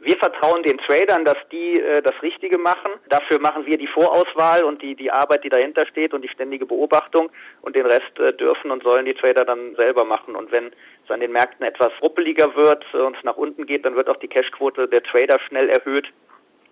Wir 0.00 0.16
vertrauen 0.16 0.62
den 0.62 0.78
Tradern, 0.78 1.24
dass 1.24 1.38
die 1.50 1.80
äh, 1.80 2.02
das 2.02 2.20
Richtige 2.22 2.58
machen. 2.58 2.92
Dafür 3.08 3.40
machen 3.40 3.64
wir 3.66 3.78
die 3.78 3.86
Vorauswahl 3.86 4.64
und 4.64 4.82
die, 4.82 4.94
die 4.94 5.10
Arbeit, 5.10 5.44
die 5.44 5.48
dahinter 5.48 5.86
steht 5.86 6.12
und 6.12 6.22
die 6.22 6.28
ständige 6.28 6.66
Beobachtung 6.66 7.30
und 7.62 7.76
den 7.76 7.86
Rest 7.86 8.18
äh, 8.18 8.32
dürfen 8.34 8.70
und 8.70 8.82
sollen 8.82 9.06
die 9.06 9.14
Trader 9.14 9.44
dann 9.44 9.74
selber 9.76 10.04
machen. 10.04 10.36
Und 10.36 10.52
wenn 10.52 10.72
es 11.04 11.10
an 11.10 11.20
den 11.20 11.32
Märkten 11.32 11.64
etwas 11.64 11.92
ruppeliger 12.02 12.54
wird 12.54 12.84
äh, 12.92 12.98
und 12.98 13.16
es 13.16 13.24
nach 13.24 13.36
unten 13.36 13.66
geht, 13.66 13.84
dann 13.84 13.96
wird 13.96 14.08
auch 14.08 14.18
die 14.18 14.28
Cashquote 14.28 14.88
der 14.88 15.02
Trader 15.02 15.38
schnell 15.48 15.70
erhöht. 15.70 16.08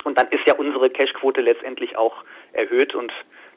Und 0.05 0.19
dann 0.19 0.29
ist 0.29 0.47
ja 0.47 0.55
unsere 0.57 0.91
Cashquote 0.91 1.41
letztendlich 1.41 1.97
auch 1.97 2.25
erhöht 2.53 2.95
und 2.95 3.13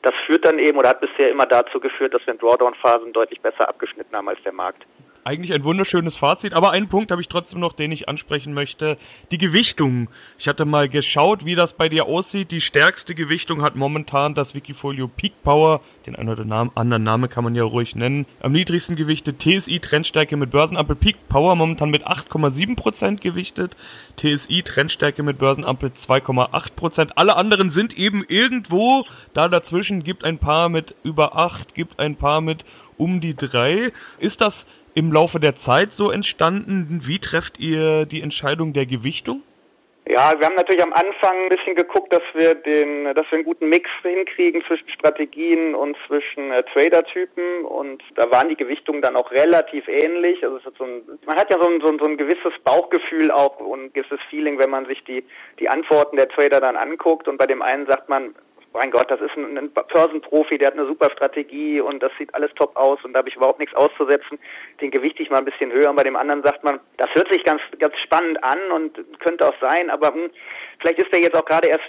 das 0.06 0.14
führt 0.28 0.46
dann 0.46 0.60
eben 0.60 0.78
oder 0.78 0.90
hat 0.90 1.02
bisher 1.02 1.32
immer 1.32 1.48
dazu 1.48 1.80
geführt, 1.80 2.14
dass 2.14 2.24
wir 2.28 2.34
in 2.34 2.40
Drawdown-Phasen 2.40 3.12
deutlich 3.12 3.42
besser 3.42 3.68
abgeschnitten 3.68 4.16
haben 4.16 4.30
als 4.30 4.42
der 4.44 4.54
Markt 4.54 4.86
eigentlich 5.25 5.53
ein 5.53 5.63
wunderschönes 5.63 6.15
Fazit, 6.15 6.53
aber 6.53 6.72
einen 6.72 6.88
Punkt 6.88 7.12
habe 7.12 7.20
ich 7.20 7.27
trotzdem 7.27 7.60
noch, 7.60 7.74
den 7.74 7.91
ich 7.91 8.08
ansprechen 8.08 8.53
möchte. 8.53 8.96
Die 9.32 9.39
Gewichtung. 9.39 10.08
Ich 10.38 10.48
hatte 10.48 10.65
mal 10.65 10.88
geschaut, 10.88 11.46
wie 11.46 11.55
das 11.55 11.74
bei 11.74 11.89
dir 11.89 12.05
aussieht. 12.05 12.51
Die 12.51 12.62
stärkste 12.62 13.15
Gewichtung 13.15 13.63
hat 13.63 13.75
momentan 13.75 14.36
das 14.36 14.53
Wikifolio 14.53 15.08
Peak 15.08 15.34
Power. 15.44 15.82
Den 16.05 16.15
einen 16.15 16.29
oder 16.29 16.70
anderen 16.75 17.03
Namen 17.03 17.27
kann 17.27 17.44
man 17.44 17.55
ja 17.55 17.63
ruhig 17.63 17.96
nennen. 17.96 18.27
Am 18.39 18.51
niedrigsten 18.51 18.96
gewichtet 18.96 19.39
TSI 19.39 19.79
Trendstärke 19.79 20.38
mit 20.38 20.51
Börsenampel 20.51 20.96
Peak 20.96 21.27
Power 21.27 21.55
momentan 21.55 21.89
mit 21.89 22.05
8,7% 22.05 23.20
gewichtet. 23.20 23.75
TSI 24.17 24.62
Trendstärke 24.62 25.24
mit 25.24 25.39
Börsenampel 25.39 25.89
2,8%. 25.89 27.13
Alle 27.15 27.36
anderen 27.36 27.72
sind 27.72 27.98
eben 27.98 28.24
irgendwo 28.27 29.05
da 29.34 29.50
dazwischen. 29.50 30.03
Gibt 30.03 30.24
ein 30.24 30.38
paar 30.38 30.70
mit 30.70 30.94
über 31.03 31.36
8, 31.36 31.74
gibt 31.74 32.00
ein 32.00 32.15
paar 32.15 32.41
mit 32.41 32.63
um 32.98 33.22
die 33.22 33.36
3. 33.36 33.91
Ist 34.20 34.41
das 34.41 34.67
im 34.96 35.12
Laufe 35.12 35.40
der 35.40 35.56
Zeit 35.56 35.94
so 35.94 36.10
entstanden? 36.10 37.02
Wie 37.04 37.20
trefft 37.20 37.60
ihr 37.60 38.06
die 38.06 38.22
Entscheidung 38.22 38.74
der 38.74 38.86
Gewichtung? 38.86 39.44
Ja, 40.08 40.40
wir 40.40 40.46
haben 40.46 40.56
natürlich 40.56 40.84
am 40.84 40.94
Anfang 40.94 41.36
ein 41.36 41.50
bisschen 41.50 41.75
geguckt, 41.75 42.14
dass 42.14 42.22
wir 42.36 42.54
den, 42.54 43.06
dass 43.16 43.25
wir 43.32 43.38
einen 43.38 43.44
guten 43.44 43.70
Mix 43.70 43.90
hinkriegen 44.04 44.64
zwischen 44.68 44.88
Strategien 44.90 45.74
und 45.74 45.98
zwischen 46.06 46.52
äh, 46.52 46.64
Trader-Typen 46.72 47.66
und 47.66 48.04
da 48.14 48.30
waren 48.30 48.50
die 48.50 48.56
Gewichtungen 48.56 49.02
dann 49.02 49.16
auch 49.16 49.32
relativ 49.32 49.88
ähnlich. 49.88 50.44
Also 50.44 50.64
hat 50.64 50.75
so 50.78 50.84
ein, 50.84 51.02
man 51.25 51.38
hat 51.38 51.50
ja 51.50 51.60
so 51.60 51.68
ein, 51.68 51.82
so 51.82 51.88
ein, 51.88 51.98
so 51.98 52.06
ein 52.06 52.18
gewisses 52.18 52.54
Bauchgefühl 52.64 53.32
auch 53.32 53.60
und 53.60 53.86
ein 53.86 53.94
gewisses 53.94 54.20
Feeling, 54.30 54.60
wenn 54.60 54.70
man 54.70 54.86
sich 54.86 55.04
die 55.06 55.25
die 55.60 55.70
Antworten 55.70 56.18
der 56.18 56.30
Trader 56.30 56.62
dann 56.62 56.78
anguckt 56.78 57.28
und 57.28 57.38
bei 57.38 57.48
dem 57.48 57.64
einen 57.64 57.88
sagt 57.88 58.08
man, 58.08 58.36
mein 58.75 58.91
Gott, 58.91 59.10
das 59.10 59.22
ist 59.22 59.36
ein, 59.36 59.58
ein 59.58 59.72
Börsenprofi, 59.72 60.58
der 60.58 60.67
hat 60.67 60.77
eine 60.77 60.86
super 60.86 61.10
Strategie 61.12 61.82
und 61.82 62.03
das 62.03 62.12
sieht 62.17 62.34
alles 62.36 62.51
top 62.55 62.75
aus 62.75 63.00
und 63.03 63.13
da 63.13 63.20
habe 63.20 63.29
ich 63.29 63.36
überhaupt 63.36 63.60
nichts 63.60 63.75
auszusetzen. 63.75 64.38
Den 64.82 64.91
gewichte 64.91 65.24
ich 65.24 65.29
mal 65.29 65.39
ein 65.39 65.46
bisschen 65.46 65.72
höher. 65.72 65.89
Und 65.89 65.96
bei 65.96 66.03
dem 66.03 66.15
anderen 66.15 66.44
sagt 66.44 66.63
man, 66.63 66.79
das 66.98 67.10
hört 67.13 67.32
sich 67.32 67.44
ganz, 67.44 67.62
ganz 67.79 67.96
spannend 68.03 68.44
an 68.44 68.60
und 68.72 69.20
könnte 69.20 69.48
auch 69.48 69.55
sein, 69.62 69.89
aber 69.89 70.13
hm, 70.13 70.29
vielleicht 70.79 71.00
ist 71.00 71.13
er 71.13 71.22
jetzt 71.22 71.36
auch 71.36 71.46
gerade 71.46 71.67
erst 71.67 71.86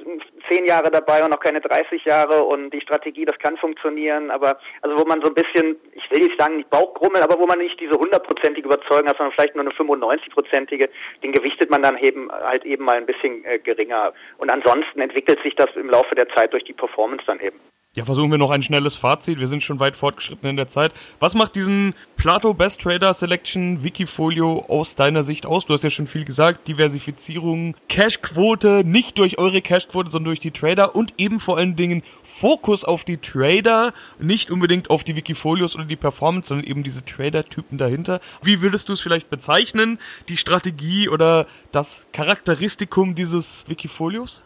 zehn 0.48 0.64
Jahre 0.64 0.90
dabei 0.90 1.22
und 1.24 1.30
noch 1.30 1.40
keine 1.40 1.60
30 1.60 2.04
Jahre 2.04 2.44
und 2.44 2.70
die 2.70 2.80
Strategie, 2.80 3.24
das 3.24 3.38
kann 3.38 3.56
funktionieren, 3.56 4.30
aber 4.30 4.58
also 4.82 4.98
wo 4.98 5.04
man 5.04 5.20
so 5.22 5.28
ein 5.28 5.34
bisschen, 5.34 5.76
ich 5.92 6.10
will 6.10 6.20
nicht 6.20 6.40
sagen 6.40 6.56
nicht 6.56 6.70
Bauchgrummel, 6.70 7.22
aber 7.22 7.38
wo 7.38 7.46
man 7.46 7.58
nicht 7.58 7.80
diese 7.80 7.98
hundertprozentige 7.98 8.66
Überzeugung 8.66 9.08
hat, 9.08 9.16
sondern 9.16 9.32
vielleicht 9.32 9.56
nur 9.56 9.64
eine 9.64 9.74
95-prozentige, 9.74 10.88
den 11.22 11.32
gewichtet 11.32 11.70
man 11.70 11.82
dann 11.82 11.98
eben 11.98 12.30
halt 12.30 12.64
eben 12.64 12.84
mal 12.84 12.96
ein 12.96 13.06
bisschen 13.06 13.44
äh, 13.44 13.58
geringer. 13.58 14.12
Und 14.38 14.50
ansonsten 14.50 15.00
entwickelt 15.00 15.40
sich 15.42 15.54
das 15.56 15.68
im 15.74 15.90
Laufe 15.90 16.14
der 16.14 16.28
Zeit 16.30 16.52
durch 16.52 16.64
die 16.64 16.75
Performance 16.76 17.24
dann 17.26 17.40
eben. 17.40 17.58
Ja, 17.96 18.04
versuchen 18.04 18.30
wir 18.30 18.36
noch 18.36 18.50
ein 18.50 18.60
schnelles 18.60 18.94
Fazit. 18.94 19.38
Wir 19.38 19.46
sind 19.46 19.62
schon 19.62 19.80
weit 19.80 19.96
fortgeschritten 19.96 20.50
in 20.50 20.56
der 20.56 20.68
Zeit. 20.68 20.92
Was 21.18 21.34
macht 21.34 21.56
diesen 21.56 21.94
Plato 22.16 22.52
Best 22.52 22.82
Trader 22.82 23.14
Selection 23.14 23.82
Wikifolio 23.82 24.66
aus 24.68 24.96
deiner 24.96 25.22
Sicht 25.22 25.46
aus? 25.46 25.64
Du 25.64 25.72
hast 25.72 25.82
ja 25.82 25.88
schon 25.88 26.06
viel 26.06 26.26
gesagt. 26.26 26.68
Diversifizierung, 26.68 27.74
Cashquote, 27.88 28.82
nicht 28.84 29.18
durch 29.18 29.38
eure 29.38 29.62
Cashquote, 29.62 30.10
sondern 30.10 30.26
durch 30.26 30.40
die 30.40 30.50
Trader 30.50 30.94
und 30.94 31.14
eben 31.16 31.40
vor 31.40 31.56
allen 31.56 31.74
Dingen 31.74 32.02
Fokus 32.22 32.84
auf 32.84 33.04
die 33.04 33.16
Trader, 33.16 33.94
nicht 34.18 34.50
unbedingt 34.50 34.90
auf 34.90 35.02
die 35.02 35.16
Wikifolios 35.16 35.74
oder 35.74 35.86
die 35.86 35.96
Performance, 35.96 36.48
sondern 36.48 36.66
eben 36.66 36.82
diese 36.82 37.02
Trader-Typen 37.02 37.78
dahinter. 37.78 38.20
Wie 38.42 38.60
würdest 38.60 38.90
du 38.90 38.92
es 38.92 39.00
vielleicht 39.00 39.30
bezeichnen? 39.30 39.98
Die 40.28 40.36
Strategie 40.36 41.08
oder 41.08 41.46
das 41.72 42.08
Charakteristikum 42.12 43.14
dieses 43.14 43.64
Wikifolios? 43.68 44.42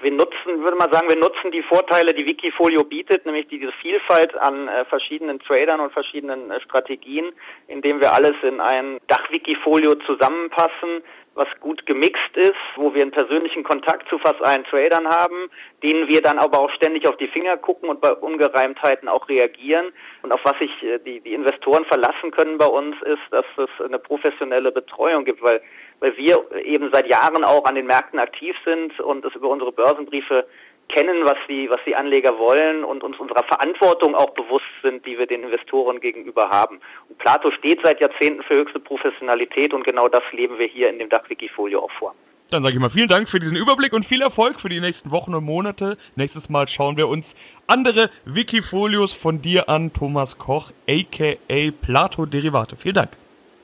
Wir 0.00 0.12
nutzen, 0.12 0.62
würde 0.62 0.76
man 0.76 0.92
sagen, 0.92 1.08
wir 1.08 1.16
nutzen 1.16 1.50
die 1.50 1.62
Vorteile, 1.62 2.14
die 2.14 2.26
Wikifolio 2.26 2.84
bietet, 2.84 3.26
nämlich 3.26 3.48
diese 3.48 3.72
Vielfalt 3.80 4.36
an 4.36 4.68
äh, 4.68 4.84
verschiedenen 4.86 5.40
Tradern 5.40 5.80
und 5.80 5.92
verschiedenen 5.92 6.50
äh, 6.50 6.60
Strategien, 6.60 7.32
indem 7.68 8.00
wir 8.00 8.12
alles 8.12 8.34
in 8.42 8.60
ein 8.60 8.98
Dach-Wikifolio 9.08 9.94
zusammenpassen, 10.06 11.02
was 11.34 11.48
gut 11.60 11.86
gemixt 11.86 12.36
ist, 12.36 12.54
wo 12.76 12.94
wir 12.94 13.02
einen 13.02 13.10
persönlichen 13.10 13.62
Kontakt 13.64 14.08
zu 14.08 14.18
fast 14.18 14.42
allen 14.42 14.64
Tradern 14.64 15.08
haben, 15.08 15.50
denen 15.82 16.06
wir 16.08 16.20
dann 16.20 16.38
aber 16.38 16.60
auch 16.60 16.70
ständig 16.72 17.08
auf 17.08 17.16
die 17.16 17.28
Finger 17.28 17.56
gucken 17.56 17.88
und 17.88 18.00
bei 18.00 18.12
Ungereimtheiten 18.12 19.08
auch 19.08 19.28
reagieren. 19.28 19.92
Und 20.22 20.32
auf 20.32 20.40
was 20.44 20.58
sich 20.58 20.70
äh, 20.82 20.98
die, 20.98 21.20
die 21.20 21.32
Investoren 21.32 21.84
verlassen 21.86 22.30
können 22.30 22.58
bei 22.58 22.66
uns 22.66 22.96
ist, 23.02 23.22
dass 23.30 23.46
es 23.56 23.84
eine 23.84 23.98
professionelle 23.98 24.72
Betreuung 24.72 25.24
gibt, 25.24 25.42
weil 25.42 25.62
weil 26.02 26.16
wir 26.16 26.44
eben 26.64 26.90
seit 26.92 27.06
Jahren 27.06 27.44
auch 27.44 27.64
an 27.64 27.76
den 27.76 27.86
Märkten 27.86 28.18
aktiv 28.18 28.56
sind 28.64 28.98
und 29.00 29.24
es 29.24 29.34
über 29.34 29.48
unsere 29.48 29.70
Börsenbriefe 29.70 30.46
kennen, 30.88 31.24
was 31.24 31.38
die, 31.48 31.70
was 31.70 31.78
die 31.86 31.94
Anleger 31.94 32.36
wollen 32.38 32.84
und 32.84 33.04
uns 33.04 33.18
unserer 33.18 33.44
Verantwortung 33.44 34.14
auch 34.16 34.30
bewusst 34.30 34.66
sind, 34.82 35.06
die 35.06 35.16
wir 35.16 35.26
den 35.26 35.44
Investoren 35.44 36.00
gegenüber 36.00 36.50
haben. 36.50 36.80
Und 37.08 37.18
Plato 37.18 37.50
steht 37.52 37.80
seit 37.84 38.00
Jahrzehnten 38.00 38.42
für 38.42 38.56
höchste 38.56 38.80
Professionalität 38.80 39.72
und 39.72 39.84
genau 39.84 40.08
das 40.08 40.22
leben 40.32 40.58
wir 40.58 40.66
hier 40.66 40.90
in 40.90 40.98
dem 40.98 41.08
Dach-Wikifolio 41.08 41.80
auch 41.80 41.92
vor. 41.92 42.14
Dann 42.50 42.64
sage 42.64 42.74
ich 42.74 42.80
mal 42.80 42.90
vielen 42.90 43.08
Dank 43.08 43.28
für 43.28 43.38
diesen 43.38 43.56
Überblick 43.56 43.94
und 43.94 44.04
viel 44.04 44.20
Erfolg 44.20 44.60
für 44.60 44.68
die 44.68 44.80
nächsten 44.80 45.12
Wochen 45.12 45.34
und 45.34 45.44
Monate. 45.44 45.96
Nächstes 46.16 46.50
Mal 46.50 46.66
schauen 46.68 46.98
wir 46.98 47.08
uns 47.08 47.34
andere 47.68 48.10
Wikifolios 48.26 49.14
von 49.14 49.40
dir 49.40 49.68
an, 49.70 49.92
Thomas 49.92 50.36
Koch, 50.36 50.72
aka 50.86 51.70
Plato 51.80 52.26
Derivate. 52.26 52.76
Vielen 52.76 52.96
Dank. 52.96 53.10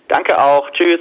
Danke 0.06 0.40
auch. 0.40 0.70
Tschüss. 0.70 1.00